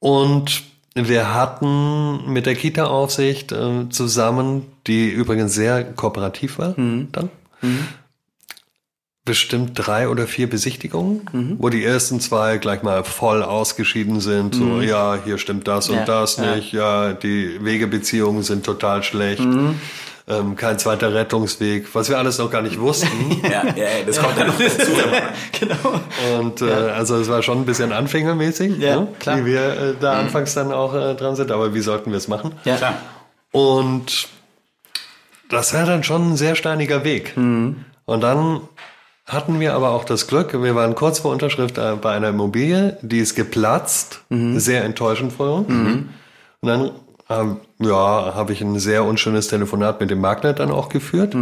Und 0.00 0.62
wir 0.94 1.34
hatten 1.34 2.32
mit 2.32 2.46
der 2.46 2.56
Kita-Aufsicht 2.56 3.52
äh, 3.52 3.88
zusammen, 3.90 4.66
die 4.86 5.08
übrigens 5.08 5.54
sehr 5.54 5.84
kooperativ 5.84 6.58
war, 6.58 6.74
dann 6.76 7.30
bestimmt 9.28 9.72
drei 9.74 10.08
oder 10.08 10.26
vier 10.26 10.48
Besichtigungen, 10.50 11.56
wo 11.58 11.68
die 11.68 11.84
ersten 11.84 12.18
zwei 12.20 12.58
gleich 12.58 12.82
mal 12.82 13.04
voll 13.04 13.42
ausgeschieden 13.42 14.20
sind. 14.20 14.54
So, 14.54 14.80
ja, 14.80 15.18
hier 15.24 15.38
stimmt 15.38 15.68
das 15.68 15.88
und 15.88 15.96
Ja, 15.96 16.04
das 16.04 16.38
ja. 16.38 16.56
nicht. 16.56 16.72
Ja, 16.72 17.12
die 17.12 17.62
Wegebeziehungen 17.64 18.42
sind 18.42 18.64
total 18.64 19.02
schlecht. 19.02 19.40
ähm, 20.30 20.56
kein 20.56 20.78
zweiter 20.78 21.14
Rettungsweg, 21.14 21.86
was 21.94 22.08
wir 22.10 22.18
alles 22.18 22.38
noch 22.38 22.50
gar 22.50 22.62
nicht 22.62 22.78
wussten. 22.80 23.08
Ja, 23.42 23.64
ja, 23.64 23.74
ja, 23.76 24.04
das 24.06 24.18
kommt 24.20 24.36
dann 24.38 24.48
noch 24.48 24.58
dazu. 24.58 24.92
genau. 25.60 26.38
Und 26.38 26.60
äh, 26.62 26.70
also 26.72 27.16
es 27.16 27.28
war 27.28 27.42
schon 27.42 27.58
ein 27.58 27.64
bisschen 27.66 27.92
anfängermäßig, 27.92 28.78
Ja, 28.78 29.00
ne? 29.00 29.08
klar. 29.20 29.38
wie 29.38 29.44
wir 29.46 29.60
äh, 29.60 29.94
da 30.00 30.18
anfangs 30.20 30.52
dann 30.54 30.72
auch 30.72 30.94
äh, 30.94 31.14
dran 31.14 31.34
sind, 31.36 31.50
aber 31.50 31.72
wie 31.74 31.80
sollten 31.80 32.10
wir 32.10 32.18
es 32.18 32.28
machen? 32.28 32.52
Ja. 32.64 32.76
Klar. 32.76 32.94
Und 33.52 34.28
das 35.48 35.72
war 35.72 35.86
dann 35.86 36.02
schon 36.04 36.32
ein 36.32 36.36
sehr 36.36 36.54
steiniger 36.56 37.04
Weg. 37.04 37.32
Und 37.36 38.20
dann 38.22 38.60
hatten 39.28 39.60
wir 39.60 39.74
aber 39.74 39.90
auch 39.90 40.04
das 40.04 40.26
Glück, 40.26 40.60
wir 40.60 40.74
waren 40.74 40.94
kurz 40.94 41.20
vor 41.20 41.32
Unterschrift 41.32 41.78
äh, 41.78 41.96
bei 42.00 42.12
einer 42.12 42.28
Immobilie, 42.28 42.98
die 43.02 43.20
ist 43.20 43.34
geplatzt, 43.34 44.22
sehr 44.30 44.84
enttäuschend 44.84 45.32
für 45.32 45.52
uns. 45.52 45.68
Und 46.60 46.68
dann 46.68 46.90
ähm, 47.30 47.58
ja, 47.78 48.34
habe 48.34 48.52
ich 48.52 48.60
ein 48.60 48.78
sehr 48.78 49.04
unschönes 49.04 49.48
Telefonat 49.48 50.00
mit 50.00 50.10
dem 50.10 50.20
Makler 50.20 50.54
dann 50.54 50.70
auch 50.70 50.88
geführt. 50.88 51.34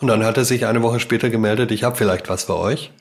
Und 0.00 0.06
dann 0.06 0.24
hat 0.24 0.36
er 0.36 0.44
sich 0.44 0.66
eine 0.66 0.82
Woche 0.82 1.00
später 1.00 1.30
gemeldet, 1.30 1.72
ich 1.72 1.84
habe 1.84 1.96
vielleicht 1.96 2.28
was 2.28 2.44
für 2.44 2.56
euch. 2.56 2.92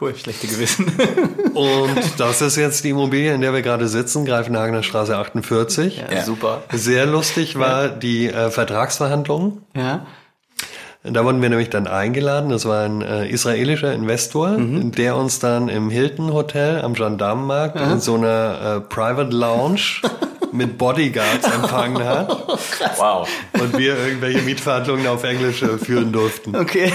Cool, 0.00 0.14
schlechte 0.14 0.46
Gewissen. 0.46 0.86
Und 1.54 1.98
das 2.18 2.40
ist 2.40 2.56
jetzt 2.56 2.84
die 2.84 2.90
Immobilie, 2.90 3.34
in 3.34 3.40
der 3.40 3.52
wir 3.52 3.62
gerade 3.62 3.88
sitzen, 3.88 4.24
Greifenhagener 4.24 4.82
Straße 4.84 5.16
48. 5.16 6.04
Ja, 6.10 6.22
super. 6.22 6.62
Sehr 6.72 7.06
lustig 7.06 7.58
war 7.58 7.88
die 7.88 8.28
äh, 8.28 8.50
Vertragsverhandlung. 8.50 9.62
Ja. 9.74 10.06
Da 11.10 11.24
wurden 11.24 11.40
wir 11.42 11.48
nämlich 11.48 11.70
dann 11.70 11.86
eingeladen. 11.86 12.50
Das 12.50 12.64
war 12.66 12.84
ein 12.84 13.02
äh, 13.02 13.26
israelischer 13.28 13.92
Investor, 13.92 14.56
der 14.58 15.16
uns 15.16 15.38
dann 15.38 15.68
im 15.68 15.90
Hilton 15.90 16.32
Hotel 16.32 16.80
am 16.82 16.94
Gendarmenmarkt 16.94 17.76
in 17.80 18.00
so 18.00 18.14
einer 18.16 18.76
äh, 18.76 18.80
Private 18.80 19.34
Lounge 19.34 19.80
mit 20.52 20.78
Bodyguards 20.78 21.46
empfangen 21.46 22.02
hat 22.04 22.28
Wow. 22.96 23.28
und 23.60 23.76
wir 23.78 23.96
irgendwelche 23.98 24.40
Mietverhandlungen 24.42 25.06
auf 25.06 25.22
Englisch 25.24 25.62
äh, 25.62 25.78
führen 25.78 26.10
durften. 26.12 26.56
Okay. 26.56 26.92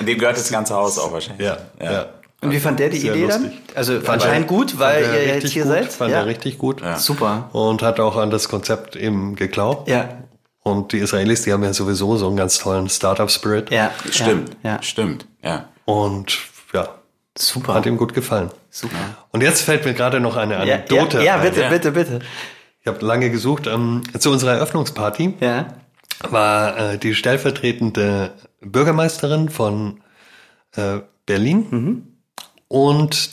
Dem 0.00 0.18
gehört 0.18 0.36
das 0.36 0.50
ganze 0.50 0.74
Haus 0.74 0.98
auch 0.98 1.12
wahrscheinlich. 1.12 1.46
Ja, 1.46 1.56
ja. 1.82 2.06
Und 2.42 2.50
wie 2.50 2.58
fand 2.58 2.80
der 2.80 2.88
die 2.90 2.98
Sehr 2.98 3.14
Idee 3.14 3.24
lustig. 3.26 3.50
dann? 3.68 3.76
Also 3.76 3.92
Fand 4.00 4.08
anscheinend 4.22 4.50
er- 4.50 4.56
gut, 4.56 4.78
weil 4.78 5.04
fand 5.04 5.14
er 5.16 5.22
ihr 5.26 5.34
jetzt 5.36 5.52
hier 5.52 5.62
gut, 5.62 5.72
seid. 5.72 5.92
Fand 5.92 6.10
ja. 6.10 6.18
er 6.18 6.26
richtig 6.26 6.58
gut. 6.58 6.82
Super. 6.96 7.48
Und 7.52 7.82
hat 7.82 8.00
auch 8.00 8.16
an 8.16 8.30
das 8.30 8.48
Konzept 8.48 8.96
eben 8.96 9.36
geglaubt. 9.36 9.88
Ja. 9.88 10.08
Und 10.62 10.92
die 10.92 10.98
Israelis, 10.98 11.42
die 11.42 11.52
haben 11.52 11.64
ja 11.64 11.72
sowieso 11.72 12.16
so 12.16 12.28
einen 12.28 12.36
ganz 12.36 12.58
tollen 12.58 12.88
Startup-Spirit. 12.88 13.70
Ja. 13.70 13.90
Stimmt. 14.10 14.56
Ja. 14.62 14.70
ja. 14.76 14.82
Stimmt. 14.82 15.26
Ja. 15.42 15.68
Und 15.84 16.38
ja, 16.72 16.88
Super. 17.36 17.74
hat 17.74 17.86
ihm 17.86 17.96
gut 17.96 18.14
gefallen. 18.14 18.50
Super. 18.70 18.96
Und 19.32 19.42
jetzt 19.42 19.62
fällt 19.62 19.84
mir 19.84 19.92
gerade 19.94 20.20
noch 20.20 20.36
eine 20.36 20.54
Ja, 20.54 20.60
Anekdote 20.60 21.18
ja, 21.18 21.24
ja, 21.24 21.34
ein. 21.36 21.42
bitte, 21.42 21.60
Ja. 21.62 21.68
bitte, 21.68 21.92
bitte. 21.92 22.18
Ich 22.80 22.86
habe 22.86 23.04
lange 23.04 23.30
gesucht. 23.30 23.66
Ähm, 23.66 24.02
zu 24.18 24.30
unserer 24.30 24.52
Eröffnungsparty 24.52 25.34
Ja. 25.40 25.66
war 26.30 26.78
äh, 26.92 26.98
die 26.98 27.14
stellvertretende 27.14 28.30
Bürgermeisterin 28.60 29.48
von 29.50 30.00
äh, 30.76 31.00
Berlin 31.26 31.66
Mhm. 31.70 32.02
und 32.68 33.30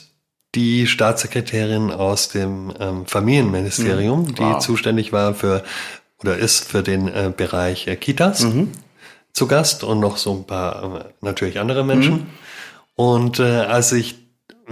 die 0.56 0.88
Staatssekretärin 0.88 1.92
aus 1.92 2.28
dem 2.28 2.72
ähm, 2.80 3.06
Familienministerium, 3.06 4.34
die 4.34 4.42
Wow. 4.42 4.58
zuständig 4.58 5.12
war 5.12 5.32
für 5.34 5.62
oder 6.22 6.36
ist 6.36 6.64
für 6.68 6.82
den 6.82 7.08
äh, 7.08 7.32
Bereich 7.34 7.86
äh, 7.86 7.96
Kitas 7.96 8.40
Mhm. 8.44 8.68
zu 9.32 9.46
Gast 9.46 9.84
und 9.84 10.00
noch 10.00 10.16
so 10.16 10.32
ein 10.34 10.44
paar 10.44 11.00
äh, 11.00 11.04
natürlich 11.20 11.58
andere 11.60 11.84
Menschen. 11.84 12.12
Mhm. 12.14 12.26
Und 12.96 13.38
äh, 13.40 13.44
als 13.44 13.92
ich 13.92 14.16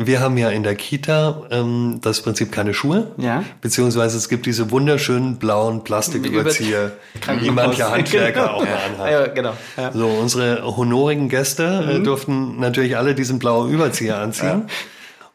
wir 0.00 0.20
haben 0.20 0.38
ja 0.38 0.50
in 0.50 0.62
der 0.62 0.76
Kita 0.76 1.42
ähm, 1.50 1.98
das 2.02 2.22
Prinzip 2.22 2.52
keine 2.52 2.72
Schuhe. 2.72 3.10
Ja. 3.16 3.42
Beziehungsweise 3.60 4.16
es 4.16 4.28
gibt 4.28 4.46
diese 4.46 4.70
wunderschönen 4.70 5.38
blauen 5.38 5.82
Plastiküberzieher, 5.82 6.92
die 7.42 7.50
manche 7.50 7.90
Handwerker 7.90 8.54
auch 8.54 8.62
mal 8.64 8.76
anhaben. 8.92 9.10
Ja, 9.12 9.26
genau. 9.26 9.54
Ja. 9.76 9.90
So, 9.92 10.06
unsere 10.06 10.62
honorigen 10.76 11.28
Gäste 11.28 11.82
Mhm. 11.82 11.90
äh, 11.90 12.04
durften 12.04 12.60
natürlich 12.60 12.96
alle 12.96 13.16
diesen 13.16 13.40
blauen 13.40 13.72
Überzieher 13.72 14.18
anziehen. 14.18 14.68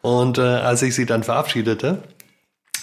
Und 0.02 0.38
äh, 0.38 0.42
als 0.42 0.82
ich 0.82 0.96
sie 0.96 1.06
dann 1.06 1.24
verabschiedete, 1.24 2.04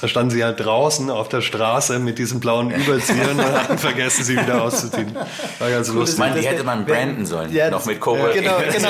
da 0.01 0.09
standen 0.09 0.31
sie 0.31 0.43
halt 0.45 0.59
draußen 0.61 1.11
auf 1.11 1.29
der 1.29 1.41
Straße 1.43 1.99
mit 1.99 2.19
diesem 2.19 2.41
blauen 2.41 2.71
Überzieher 2.71 3.31
und 3.31 3.41
hatten 3.43 3.79
vergessen, 3.79 4.25
sie 4.25 4.37
wieder 4.41 4.63
auszuziehen. 4.63 5.15
War 5.59 5.71
ganz 5.71 5.89
Ich 5.89 5.95
lustig. 5.95 6.19
meine, 6.19 6.41
die 6.41 6.47
hätte 6.47 6.65
man 6.65 6.85
branden 6.87 7.27
sollen. 7.27 7.53
Ja, 7.53 7.71
noch 7.71 7.79
das- 7.79 7.87
mit 7.87 8.01
Coworking. 8.01 8.43
genau, 8.43 8.59
genau. 8.59 8.89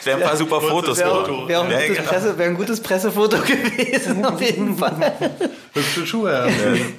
Es 0.00 0.06
wären 0.06 0.22
ein 0.22 0.28
paar 0.28 0.36
super 0.36 0.60
Fotos 0.60 0.98
Wäre 0.98 1.10
geworden. 1.24 1.34
auch, 1.44 1.48
wär 1.48 1.60
ein 1.62 1.94
genau. 1.94 2.02
Presse, 2.08 2.36
wär 2.38 2.46
ein 2.46 2.56
gutes 2.56 2.80
Pressefoto 2.80 3.36
gewesen, 3.46 4.24
auf 4.24 4.40
jeden 4.40 4.76
Fall. 4.76 5.12
Hübsche 5.72 6.06
Schuhe. 6.06 6.36
haben. 6.36 6.94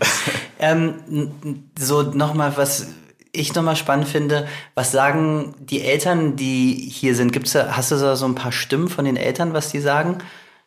Ähm, 0.60 1.32
so 1.78 2.02
nochmal, 2.04 2.54
was 2.56 2.88
ich 3.32 3.54
nochmal 3.54 3.76
spannend 3.76 4.08
finde, 4.08 4.48
was 4.76 4.93
sagen 4.93 5.54
die 5.60 5.82
Eltern, 5.82 6.38
die 6.38 6.74
hier 6.74 7.15
sind? 7.15 7.34
Gibt's 7.34 7.52
da, 7.52 7.76
hast 7.76 7.91
du 7.91 7.98
da 7.98 8.15
so 8.15 8.26
ein 8.26 8.36
paar 8.36 8.54
Stimmen 8.54 8.88
von 8.88 9.04
den 9.04 9.17
Eltern, 9.17 9.54
was 9.54 9.69
die 9.71 9.82
sagen? 9.82 10.19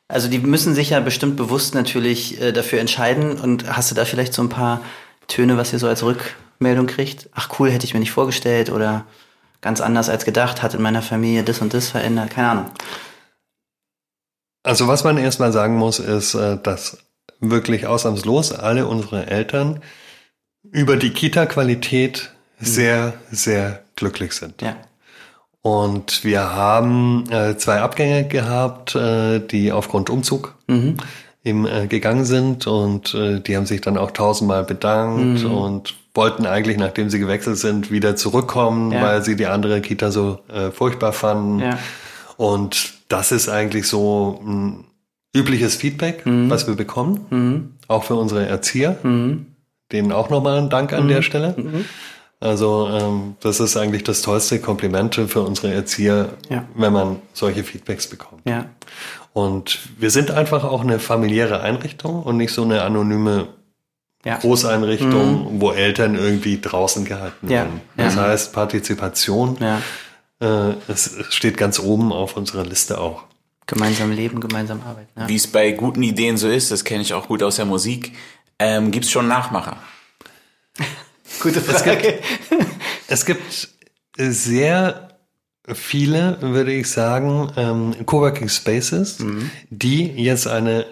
Also 0.09 0.29
die 0.29 0.39
müssen 0.39 0.75
sich 0.75 0.91
ja 0.91 1.01
bestimmt 1.01 1.37
bewusst 1.37 1.75
natürlich 1.75 2.41
äh, 2.41 2.53
dafür 2.53 2.81
entscheiden 2.81 3.39
und 3.39 3.69
hast 3.77 3.91
du 3.91 3.95
da 3.95 4.07
vielleicht 4.07 4.33
so 4.33 4.43
ein 4.43 4.49
paar 4.49 4.81
Töne, 5.27 5.59
was 5.59 5.73
ihr 5.73 5.79
so 5.79 5.87
als 5.87 6.03
Rückmeldung 6.03 6.87
kriegt? 6.87 7.29
Ach 7.35 7.51
cool, 7.59 7.71
hätte 7.71 7.85
ich 7.85 7.93
mir 7.93 8.01
nicht 8.01 8.13
vorgestellt 8.13 8.71
oder 8.71 9.05
ganz 9.61 9.83
anders 9.83 10.09
als 10.09 10.25
gedacht, 10.25 10.63
hat 10.63 10.75
in 10.75 10.81
meiner 10.81 11.03
Familie 11.03 11.43
das 11.43 11.61
und 11.61 11.75
das 11.75 11.91
verändert, 11.91 12.31
keine 12.31 12.49
Ahnung. 12.49 12.71
Also 14.63 14.89
was 14.89 15.05
man 15.05 15.19
erstmal 15.19 15.53
sagen 15.53 15.77
muss, 15.77 15.99
ist, 15.99 16.35
äh, 16.35 16.57
dass 16.63 16.99
wirklich 17.41 17.87
ausnahmslos 17.87 18.53
alle 18.53 18.87
unsere 18.87 19.27
Eltern 19.27 19.83
über 20.63 20.97
die 20.97 21.11
Kita-Qualität 21.11 22.33
sehr, 22.59 23.15
sehr 23.31 23.85
glücklich 23.95 24.33
sind. 24.33 24.61
Ja. 24.63 24.77
Und 25.63 26.25
wir 26.25 26.55
haben 26.55 27.25
äh, 27.31 27.57
zwei 27.57 27.81
Abgänge 27.81 28.27
gehabt, 28.29 28.95
äh, 28.95 29.41
die 29.41 29.73
aufgrund 29.73 30.09
Umzug 30.11 30.55
eben 31.45 31.67
äh, 31.67 31.87
gegangen 31.89 32.25
sind 32.25 32.67
und 32.67 33.15
äh, 33.15 33.41
die 33.41 33.57
haben 33.57 33.67
sich 33.67 33.81
dann 33.81 33.97
auch 33.99 34.11
tausendmal 34.11 34.65
bedankt 34.65 35.45
und 35.45 35.95
wollten 36.15 36.47
eigentlich, 36.47 36.77
nachdem 36.79 37.11
sie 37.11 37.19
gewechselt 37.19 37.59
sind, 37.59 37.91
wieder 37.91 38.17
zurückkommen, 38.17 38.93
Ja. 38.93 39.03
weil 39.03 39.23
sie 39.25 39.37
die 39.37 39.47
andere 39.47 39.81
Kita 39.81 40.11
so 40.11 40.41
äh, 40.53 40.71
furchtbar 40.71 41.13
fanden. 41.13 41.61
Ja. 41.61 41.79
Und 42.37 42.93
das 43.09 43.33
ist 43.33 43.49
eigentlich 43.49 43.87
so 43.89 44.41
ein 44.45 44.85
übliches 45.35 45.77
Feedback, 45.77 46.23
was 46.25 46.67
wir 46.67 46.75
bekommen, 46.75 47.77
auch 47.89 48.05
für 48.05 48.15
unsere 48.17 48.47
Erzieher. 48.47 48.97
Denen 49.93 50.13
auch 50.13 50.29
nochmal 50.31 50.59
ein 50.59 50.69
Dank 50.71 50.93
an 50.93 51.09
der 51.09 51.23
Stelle. 51.23 51.55
Also 52.41 52.89
ähm, 52.93 53.37
das 53.41 53.59
ist 53.59 53.77
eigentlich 53.77 54.05
das 54.05 54.23
tollste 54.23 54.61
Kompliment 54.61 55.17
für 55.17 55.43
unsere 55.43 55.73
Erzieher, 55.75 56.35
Ja. 56.49 56.65
wenn 56.75 56.93
man 56.93 57.17
solche 57.33 57.65
Feedbacks 57.65 58.07
bekommt. 58.07 58.43
Ja. 58.49 58.67
Und 59.33 59.81
wir 59.99 60.11
sind 60.11 60.31
einfach 60.31 60.63
auch 60.65 60.83
eine 60.83 61.01
familiäre 61.01 61.61
Einrichtung 61.61 62.23
und 62.23 62.37
nicht 62.37 62.53
so 62.53 62.63
eine 62.63 62.83
anonyme 62.83 63.49
Ja. 64.25 64.37
Großeinrichtung, 64.39 65.61
wo 65.61 65.73
Eltern 65.73 66.15
irgendwie 66.15 66.61
draußen 66.61 67.05
gehalten 67.05 67.47
Ja. 67.49 67.63
werden. 67.63 67.81
Das 67.97 68.15
Ja. 68.15 68.23
heißt, 68.23 68.53
Partizipation 68.53 69.57
ja. 69.61 69.81
äh, 70.41 70.75
es 70.89 71.17
steht 71.31 71.57
ganz 71.57 71.79
oben 71.81 72.13
auf 72.13 72.37
unserer 72.37 72.65
Liste 72.65 73.01
auch. 73.01 73.25
Gemeinsam 73.67 74.13
leben, 74.13 74.41
gemeinsam 74.41 74.81
arbeiten. 74.87 75.09
Ja. 75.19 75.29
Wie 75.29 75.37
es 75.37 75.47
bei 75.47 75.73
guten 75.73 76.03
Ideen 76.03 76.37
so 76.37 76.49
ist, 76.49 76.71
das 76.71 76.85
kenne 76.85 77.03
ich 77.03 77.15
auch 77.15 77.27
gut 77.29 77.43
aus 77.43 77.57
der 77.57 77.65
Musik, 77.65 78.13
ähm, 78.61 78.91
gibt 78.93 79.05
es 79.07 79.11
schon 79.11 79.27
Nachmacher. 79.29 79.77
Gute 81.41 81.61
Frage. 81.61 82.19
Es 83.07 83.25
gibt 83.25 83.69
sehr 84.17 85.09
viele, 85.73 86.39
würde 86.41 86.73
ich 86.73 86.91
sagen, 86.91 87.53
ähm, 87.57 87.95
Coworking 88.07 88.49
Spaces, 88.49 89.19
Mhm. 89.21 89.51
die 89.71 90.07
jetzt 90.07 90.47
eine 90.47 90.87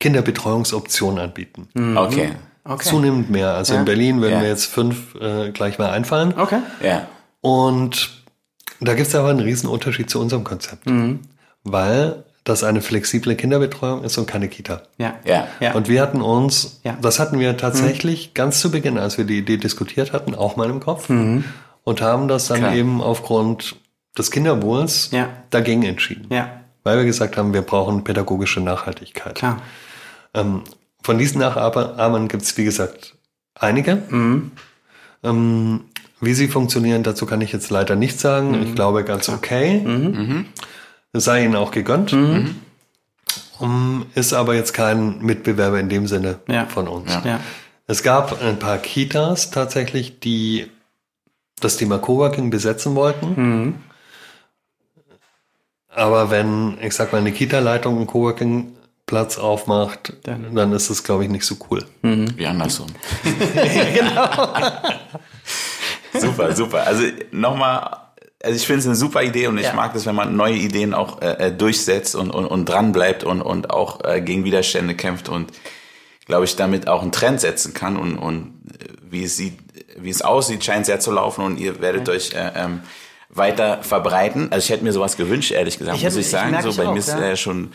Kinderbetreuungsoption 0.00 1.18
anbieten. 1.18 1.68
Okay. 1.96 2.28
Mhm. 2.28 2.34
Okay. 2.64 2.84
Zunehmend 2.88 3.30
mehr. 3.30 3.54
Also 3.54 3.74
Ja. 3.74 3.80
in 3.80 3.84
Berlin 3.86 4.20
würden 4.20 4.34
Ja. 4.34 4.40
mir 4.40 4.48
jetzt 4.48 4.66
fünf 4.66 5.14
äh, 5.14 5.50
gleich 5.52 5.78
mal 5.78 5.90
einfallen. 5.90 6.34
Okay. 6.36 6.58
Ja. 6.82 7.08
Und 7.40 8.10
da 8.80 8.94
gibt 8.94 9.08
es 9.08 9.14
aber 9.14 9.30
einen 9.30 9.40
riesen 9.40 9.68
Unterschied 9.70 10.10
zu 10.10 10.20
unserem 10.20 10.44
Konzept. 10.44 10.86
Mhm. 10.86 11.20
Weil 11.64 12.24
das 12.48 12.64
eine 12.64 12.80
flexible 12.80 13.34
Kinderbetreuung 13.36 14.02
ist 14.04 14.16
und 14.18 14.26
keine 14.26 14.48
Kita. 14.48 14.82
Ja. 14.98 15.14
Ja. 15.24 15.46
Ja. 15.60 15.74
Und 15.74 15.88
wir 15.88 16.00
hatten 16.02 16.20
uns, 16.22 16.80
Ja. 16.84 16.96
das 17.00 17.18
hatten 17.18 17.38
wir 17.38 17.56
tatsächlich 17.56 18.34
ganz 18.34 18.60
zu 18.60 18.70
Beginn, 18.70 18.98
als 18.98 19.18
wir 19.18 19.24
die 19.24 19.38
Idee 19.38 19.56
diskutiert 19.58 20.12
hatten, 20.12 20.34
auch 20.34 20.56
mal 20.56 20.68
im 20.70 20.80
Kopf 20.80 21.08
Mhm. 21.08 21.44
und 21.84 22.00
haben 22.00 22.28
das 22.28 22.48
dann 22.48 22.58
Klar. 22.58 22.74
eben 22.74 23.00
aufgrund 23.02 23.76
des 24.16 24.30
Kinderwohls 24.30 25.10
Ja. 25.12 25.28
dagegen 25.50 25.82
entschieden. 25.84 26.26
ja. 26.30 26.50
Weil 26.84 26.98
wir 26.98 27.04
gesagt 27.04 27.36
haben, 27.36 27.52
wir 27.52 27.60
brauchen 27.62 28.02
pädagogische 28.02 28.60
Nachhaltigkeit. 28.60 29.34
Klar. 29.34 29.60
Ähm, 30.32 30.62
von 31.02 31.18
diesen 31.18 31.40
Nachahmern 31.40 32.28
gibt 32.28 32.44
es, 32.44 32.56
wie 32.56 32.64
gesagt, 32.64 33.14
einige. 33.54 33.96
Mhm. 34.08 34.52
Ähm, 35.22 35.80
wie 36.20 36.32
sie 36.34 36.48
funktionieren, 36.48 37.02
dazu 37.02 37.26
kann 37.26 37.40
ich 37.42 37.52
jetzt 37.52 37.68
leider 37.70 37.94
nichts 37.94 38.22
sagen. 38.22 38.52
Mhm. 38.52 38.62
Ich 38.62 38.74
glaube, 38.74 39.04
ganz 39.04 39.28
okay. 39.28 39.80
Es 41.12 41.24
sei 41.24 41.44
ihnen 41.44 41.56
auch 41.56 41.70
gegönnt. 41.70 42.12
Um, 43.60 44.06
ist 44.14 44.32
aber 44.32 44.54
jetzt 44.54 44.72
kein 44.72 45.18
Mitbewerber 45.18 45.80
in 45.80 45.88
dem 45.88 46.06
Sinne 46.06 46.38
Ja. 46.48 46.66
von 46.66 46.86
uns. 46.86 47.12
Ja. 47.24 47.40
Es 47.86 48.02
gab 48.02 48.40
ein 48.42 48.58
paar 48.58 48.78
Kitas 48.78 49.50
tatsächlich, 49.50 50.20
die 50.20 50.70
das 51.60 51.76
Thema 51.76 51.98
Coworking 51.98 52.50
besetzen 52.50 52.94
wollten. 52.94 53.26
Mhm. 53.66 53.74
Aber 55.88 56.30
wenn, 56.30 56.78
ich 56.80 56.92
sag 56.94 57.12
mal, 57.12 57.18
eine 57.18 57.32
Kita-Leitung 57.32 57.96
einen 57.96 58.06
Coworking-Platz 58.06 59.38
aufmacht, 59.38 60.12
Dann- 60.22 60.54
dann 60.54 60.72
ist 60.72 60.90
es, 60.90 61.02
glaube 61.02 61.24
ich, 61.24 61.30
nicht 61.30 61.44
so 61.44 61.56
cool. 61.70 61.84
Wie 62.02 62.46
andersrum. 62.46 62.88
genau. 63.94 64.28
super, 66.20 66.54
super. 66.54 66.86
Also 66.86 67.04
nochmal, 67.32 67.96
also 68.42 68.56
ich 68.56 68.66
finde 68.66 68.80
es 68.80 68.86
eine 68.86 68.94
super 68.94 69.22
Idee 69.22 69.46
und 69.48 69.58
ich 69.58 69.64
Ja. 69.64 69.72
mag 69.74 69.92
das, 69.94 70.06
wenn 70.06 70.14
man 70.14 70.36
neue 70.36 70.54
Ideen 70.54 70.94
auch 70.94 71.20
äh, 71.22 71.46
äh, 71.48 71.52
durchsetzt 71.52 72.14
und, 72.14 72.30
und, 72.30 72.46
und 72.46 72.66
dran 72.66 72.92
bleibt 72.92 73.24
und, 73.24 73.42
und 73.42 73.70
auch 73.70 74.04
äh, 74.04 74.20
gegen 74.20 74.44
Widerstände 74.44 74.94
kämpft 74.94 75.28
und 75.28 75.50
glaube 76.26 76.44
ich 76.44 76.54
damit 76.56 76.86
auch 76.88 77.02
einen 77.02 77.10
Trend 77.12 77.40
setzen 77.40 77.74
kann 77.74 77.96
und, 77.96 78.16
und 78.16 78.54
äh, 78.80 78.84
wie 79.10 79.24
es 79.24 79.36
sieht, 79.36 79.58
wie 79.96 80.10
es 80.10 80.22
aussieht, 80.22 80.62
scheint 80.64 80.86
sehr 80.86 81.00
zu 81.00 81.10
laufen 81.10 81.42
und 81.44 81.58
ihr 81.58 81.80
werdet 81.80 82.08
euch 82.08 82.32
äh, 82.34 82.52
ähm, 82.54 82.80
weiter 83.30 83.82
verbreiten. 83.82 84.52
Also 84.52 84.64
ich 84.64 84.70
hätte 84.70 84.84
mir 84.84 84.92
sowas 84.92 85.16
gewünscht, 85.16 85.50
ehrlich 85.50 85.78
gesagt, 85.78 85.96
Ich 85.98 86.04
muss 86.04 86.12
hätte- 86.12 86.20
ich 86.20 86.26
ich 86.26 86.30
sagen. 86.32 86.50
merk 86.52 86.62
so 86.62 86.70
ich 86.70 86.76
bei 86.76 86.86
auch, 86.86 86.92
mir 86.92 86.98
ist 87.00 87.08
ja. 87.08 87.20
äh, 87.20 87.36
schon 87.36 87.72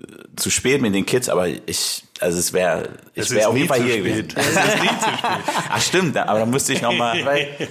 äh, 0.00 0.06
zu 0.36 0.48
spät 0.50 0.80
mit 0.80 0.94
den 0.94 1.04
Kids, 1.04 1.28
aber 1.28 1.48
ich, 1.48 2.04
also 2.20 2.38
es 2.38 2.52
wäre, 2.54 2.88
ich 3.14 3.24
Es 3.24 3.30
wäre 3.30 3.40
ist 3.40 3.46
auf 3.48 3.52
nie 3.52 3.58
jeden 3.60 3.68
Fall 3.68 3.78
zu 3.80 3.84
hier 3.84 3.94
spät. 3.98 4.28
gewesen. 4.34 4.38
Ach 5.70 5.82
stimmt, 5.82 6.16
aber 6.16 6.38
da 6.38 6.46
müsste 6.46 6.72
ich 6.72 6.80
nochmal 6.80 7.22
Weil 7.26 7.48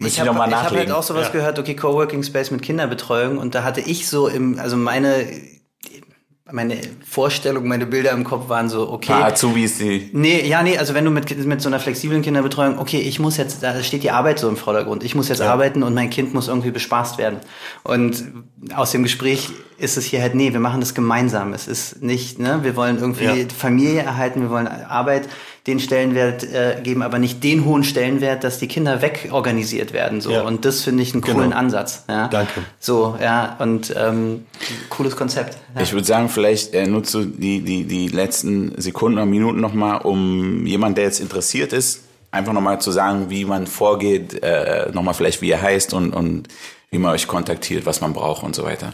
ich 0.00 0.20
habe 0.20 0.34
hab 0.38 0.70
halt 0.70 0.90
auch 0.90 1.02
sowas 1.02 1.32
gehört, 1.32 1.58
okay, 1.58 1.74
Coworking 1.74 2.22
Space 2.22 2.50
mit 2.50 2.62
Kinderbetreuung 2.62 3.38
und 3.38 3.54
da 3.54 3.64
hatte 3.64 3.80
ich 3.80 4.08
so 4.08 4.28
im, 4.28 4.58
also 4.58 4.76
meine, 4.76 5.26
meine 6.50 6.76
Vorstellung, 7.04 7.66
meine 7.66 7.86
Bilder 7.86 8.12
im 8.12 8.22
Kopf 8.22 8.48
waren 8.48 8.68
so, 8.68 8.88
okay. 8.90 9.12
paar 9.12 9.24
Azubis, 9.24 9.78
die 9.78 10.10
Nee, 10.12 10.46
ja, 10.46 10.62
nee, 10.62 10.78
also 10.78 10.94
wenn 10.94 11.04
du 11.04 11.10
mit, 11.10 11.44
mit 11.44 11.60
so 11.60 11.68
einer 11.68 11.80
flexiblen 11.80 12.22
Kinderbetreuung, 12.22 12.78
okay, 12.78 13.00
ich 13.00 13.18
muss 13.18 13.36
jetzt, 13.36 13.62
da 13.62 13.82
steht 13.82 14.04
die 14.04 14.10
Arbeit 14.10 14.38
so 14.38 14.48
im 14.48 14.56
Vordergrund, 14.56 15.02
ich 15.02 15.14
muss 15.14 15.28
jetzt 15.28 15.40
arbeiten 15.42 15.82
und 15.82 15.94
mein 15.94 16.10
Kind 16.10 16.34
muss 16.34 16.46
irgendwie 16.46 16.70
bespaßt 16.70 17.18
werden. 17.18 17.40
Und 17.82 18.24
aus 18.74 18.92
dem 18.92 19.02
Gespräch 19.02 19.50
ist 19.78 19.96
es 19.96 20.04
hier 20.04 20.22
halt, 20.22 20.34
nee, 20.34 20.52
wir 20.52 20.60
machen 20.60 20.80
das 20.80 20.94
gemeinsam. 20.94 21.52
Es 21.52 21.66
ist 21.66 22.02
nicht, 22.02 22.38
ne, 22.38 22.60
wir 22.62 22.76
wollen 22.76 22.98
irgendwie 22.98 23.24
Ja. 23.24 23.48
Familie 23.56 24.02
erhalten, 24.02 24.42
wir 24.42 24.50
wollen 24.50 24.68
Arbeit 24.68 25.28
den 25.66 25.80
Stellenwert 25.80 26.44
äh, 26.44 26.80
geben, 26.82 27.02
aber 27.02 27.18
nicht 27.18 27.42
den 27.42 27.64
hohen 27.64 27.82
Stellenwert, 27.82 28.44
dass 28.44 28.58
die 28.58 28.68
Kinder 28.68 29.02
wegorganisiert 29.02 29.92
werden. 29.92 30.20
So. 30.20 30.30
Ja. 30.30 30.42
Und 30.42 30.64
das 30.64 30.82
finde 30.82 31.02
ich 31.02 31.12
einen 31.12 31.22
Genau. 31.22 31.38
coolen 31.38 31.52
Ansatz. 31.52 32.04
Ja. 32.08 32.28
Danke. 32.28 32.62
So, 32.78 33.16
ja, 33.20 33.56
und 33.58 33.92
ähm, 33.96 34.46
cooles 34.90 35.16
Konzept. 35.16 35.56
Ja. 35.74 35.80
Ich 35.82 35.92
würde 35.92 36.06
sagen, 36.06 36.28
vielleicht 36.28 36.72
äh, 36.74 36.86
nutzt 36.86 37.12
du 37.14 37.24
die, 37.24 37.60
die, 37.62 37.84
die 37.84 38.08
letzten 38.08 38.80
Sekunden 38.80 39.18
oder 39.18 39.26
Minuten 39.26 39.60
nochmal, 39.60 40.02
um 40.02 40.64
jemand, 40.66 40.98
der 40.98 41.04
jetzt 41.04 41.20
interessiert 41.20 41.72
ist, 41.72 42.04
einfach 42.30 42.52
nochmal 42.52 42.80
zu 42.80 42.92
sagen, 42.92 43.30
wie 43.30 43.44
man 43.44 43.66
vorgeht, 43.66 44.42
äh, 44.42 44.90
nochmal 44.92 45.14
vielleicht, 45.14 45.42
wie 45.42 45.48
ihr 45.48 45.60
heißt 45.60 45.94
und, 45.94 46.12
und 46.12 46.48
wie 46.90 46.98
man 46.98 47.12
euch 47.12 47.26
kontaktiert, 47.26 47.86
was 47.86 48.00
man 48.00 48.12
braucht 48.12 48.44
und 48.44 48.54
so 48.54 48.62
weiter. 48.64 48.92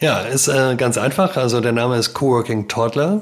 Ja, 0.00 0.20
ist 0.20 0.48
äh, 0.48 0.74
ganz 0.76 0.96
einfach. 0.96 1.36
Also 1.36 1.60
der 1.60 1.72
Name 1.72 1.96
ist 1.98 2.14
Coworking 2.14 2.66
Toddler. 2.66 3.20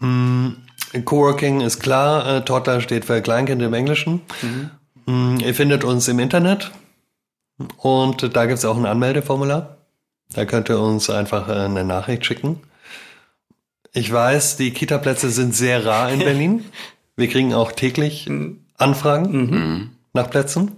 Hm, 0.00 0.56
Coworking 1.04 1.60
ist 1.60 1.80
klar. 1.80 2.36
Äh, 2.36 2.44
Toddler 2.44 2.80
steht 2.80 3.04
für 3.04 3.20
Kleinkind 3.20 3.62
im 3.62 3.74
Englischen. 3.74 4.22
Hm, 5.06 5.38
ihr 5.40 5.54
findet 5.54 5.84
uns 5.84 6.08
im 6.08 6.18
Internet 6.18 6.70
und 7.78 8.36
da 8.36 8.46
gibt 8.46 8.58
es 8.58 8.64
auch 8.64 8.76
ein 8.76 8.86
Anmeldeformular. 8.86 9.76
Da 10.34 10.44
könnt 10.44 10.68
ihr 10.68 10.80
uns 10.80 11.10
einfach 11.10 11.48
äh, 11.48 11.52
eine 11.52 11.84
Nachricht 11.84 12.26
schicken. 12.26 12.60
Ich 13.92 14.12
weiß, 14.12 14.56
die 14.56 14.72
Kita-Plätze 14.72 15.30
sind 15.30 15.54
sehr 15.54 15.86
rar 15.86 16.10
in 16.10 16.18
Berlin. 16.20 16.64
Wir 17.16 17.28
kriegen 17.28 17.54
auch 17.54 17.72
täglich 17.72 18.28
Anfragen 18.76 19.90
nach 20.12 20.28
Plätzen. 20.28 20.72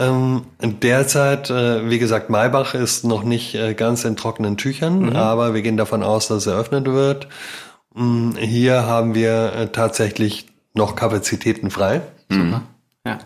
Ähm, 0.00 0.46
derzeit, 0.60 1.50
äh, 1.50 1.88
wie 1.88 2.00
gesagt, 2.00 2.28
Maybach 2.28 2.74
ist 2.74 3.04
noch 3.04 3.22
nicht 3.22 3.54
äh, 3.54 3.74
ganz 3.74 4.04
in 4.04 4.16
trockenen 4.16 4.56
Tüchern, 4.56 5.14
aber 5.14 5.54
wir 5.54 5.62
gehen 5.62 5.76
davon 5.76 6.02
aus, 6.02 6.26
dass 6.26 6.38
es 6.38 6.46
eröffnet 6.48 6.86
wird. 6.86 7.28
Mm, 7.94 8.32
Hier 8.36 8.84
haben 8.86 9.14
wir 9.14 9.52
äh, 9.54 9.66
tatsächlich 9.72 10.46
noch 10.74 10.96
Kapazitäten 10.96 11.70
frei. 11.70 12.02
ja. 12.30 13.18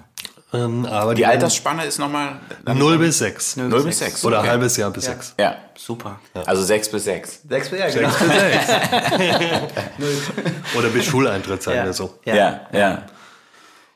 Ähm, 0.50 0.86
aber 0.86 1.14
Die 1.14 1.26
Altersspanne 1.26 1.84
ist 1.84 1.98
nochmal 1.98 2.40
0 2.66 2.96
bis 2.98 3.18
6. 3.18 3.58
0 3.58 3.82
bis 3.84 3.98
6. 3.98 4.24
Oder 4.24 4.38
okay. 4.40 4.48
halbes 4.48 4.76
Jahr 4.78 4.90
bis 4.90 5.04
6. 5.04 5.34
Ja, 5.38 5.56
Super. 5.76 6.18
also 6.46 6.62
6 6.62 6.90
bis 6.90 7.04
6. 7.04 7.42
Sechs, 7.48 7.70
ja, 7.70 7.90
genau. 7.90 8.08
Oder 10.78 10.88
bis 10.88 11.04
Schuleintritt, 11.04 11.62
sagen 11.62 11.76
Ja. 11.78 11.84
wir 11.84 11.92
so. 11.92 12.14
Ja, 12.24 12.60
ja. 12.72 13.02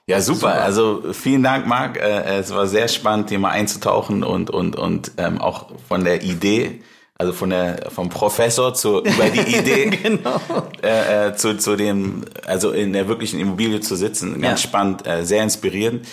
Ja, 0.06 0.20
super. 0.20 0.60
Also 0.60 1.12
vielen 1.14 1.42
Dank, 1.42 1.66
Marc. 1.66 1.96
Äh, 1.96 2.38
es 2.40 2.52
war 2.54 2.66
sehr 2.66 2.88
spannend, 2.88 3.30
hier 3.30 3.38
mal 3.38 3.50
einzutauchen 3.50 4.22
und 4.24 4.50
und 4.50 4.76
und 4.76 5.12
ähm, 5.16 5.40
auch 5.40 5.70
von 5.88 6.04
der 6.04 6.22
Idee, 6.22 6.82
also 7.22 7.32
von 7.32 7.50
der 7.50 7.90
vom 7.94 8.08
Professor 8.08 8.74
zu 8.74 8.98
über 9.00 9.30
die 9.32 9.56
Idee 9.58 9.86
genau. 9.86 10.40
äh, 10.82 11.28
äh, 11.28 11.34
zu 11.36 11.56
zu 11.56 11.76
dem, 11.76 12.24
also 12.46 12.72
in 12.72 12.92
der 12.92 13.06
wirklichen 13.06 13.38
Immobilie 13.38 13.80
zu 13.80 13.94
sitzen. 13.96 14.40
Ganz 14.40 14.60
Ja. 14.62 14.68
spannend, 14.68 15.06
äh, 15.06 15.24
sehr 15.24 15.42
inspirierend. 15.42 16.06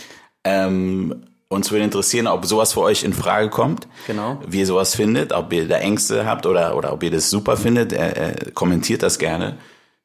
Ähm, 0.44 1.24
uns 1.50 1.72
würde 1.72 1.84
interessieren, 1.84 2.28
ob 2.28 2.46
sowas 2.46 2.74
für 2.74 2.82
euch 2.82 3.04
in 3.04 3.12
Frage 3.14 3.50
kommt. 3.50 3.88
Genau. 4.06 4.40
Wie 4.48 4.60
ihr 4.60 4.68
sowas 4.68 4.94
findet, 4.96 5.34
ob 5.34 5.52
ihr 5.52 5.68
da 5.68 5.78
Ängste 5.78 6.26
habt 6.28 6.46
oder 6.46 6.78
oder 6.78 6.94
ob 6.94 7.02
ihr 7.04 7.10
das 7.12 7.30
super 7.32 7.58
findet. 7.58 7.92
Äh, 7.92 8.12
äh, 8.12 8.52
kommentiert 8.54 9.02
das 9.02 9.18
gerne. 9.18 9.58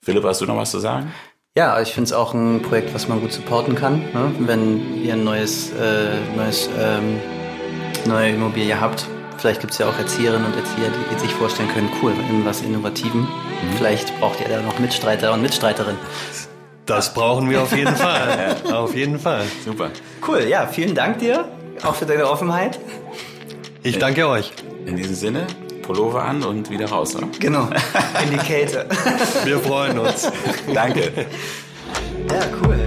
Philipp, 0.03 0.25
hast 0.25 0.40
du 0.40 0.47
noch 0.47 0.57
was 0.57 0.71
zu 0.71 0.79
sagen? 0.79 1.12
Ja, 1.57 1.81
ich 1.83 1.93
finde 1.93 2.09
es 2.09 2.12
auch 2.14 2.35
ein 2.35 2.62
Projekt, 2.62 2.95
was 2.95 3.09
man 3.09 3.21
gut 3.21 3.33
supporten 3.33 3.75
kann. 3.75 4.01
Ne? 4.12 4.35
Wenn 4.40 5.03
ihr 5.05 5.12
ein 5.12 5.23
neues, 5.25 5.71
äh, 5.73 6.17
neues 6.37 6.69
ähm, 6.79 7.21
neue 8.07 8.31
Immobilie 8.31 8.81
habt. 8.81 9.07
Vielleicht 9.38 9.61
gibt 9.61 9.73
es 9.73 9.79
ja 9.79 9.88
auch 9.88 9.99
Erzieherinnen 9.99 10.47
und 10.47 10.57
Erzieher, 10.57 10.90
die 11.12 11.18
sich 11.18 11.33
vorstellen 11.35 11.68
können, 11.73 11.90
cool, 12.03 12.12
irgendwas 12.12 12.62
Innovativen. 12.62 13.27
Vielleicht 13.77 14.18
braucht 14.20 14.40
ihr 14.40 14.49
da 14.49 14.61
noch 14.62 14.79
Mitstreiter 14.79 15.33
und 15.33 15.42
Mitstreiterinnen. 15.42 15.99
Das 16.87 17.14
brauchen 17.14 17.49
wir 17.51 17.62
auf 17.62 17.75
jeden 17.77 17.97
Fall. 17.97 18.57
auf 18.73 18.94
jeden 18.94 19.18
Fall. 19.18 19.44
Super. 19.64 19.90
Cool, 20.27 20.44
ja, 20.44 20.66
vielen 20.66 20.94
Dank 20.94 21.18
dir, 21.18 21.49
auch 21.83 21.94
für 21.94 22.07
deine 22.07 22.29
Offenheit. 22.29 22.79
Ich 23.83 23.99
danke 23.99 24.29
euch. 24.29 24.53
In 24.87 24.97
diesem 24.97 25.14
Sinne, 25.14 25.47
Pullover 25.83 26.23
an 26.25 26.42
und 26.42 26.70
wieder 26.70 26.88
raus, 26.88 27.14
oder? 27.16 27.29
Genau, 27.38 27.68
in 28.23 28.31
die 28.31 28.38
Kälte. 28.38 28.87
Wir 29.44 29.59
freuen 29.59 29.99
uns. 29.99 30.31
Danke. 30.73 31.12
ja, 32.31 32.40
cool. 32.62 32.85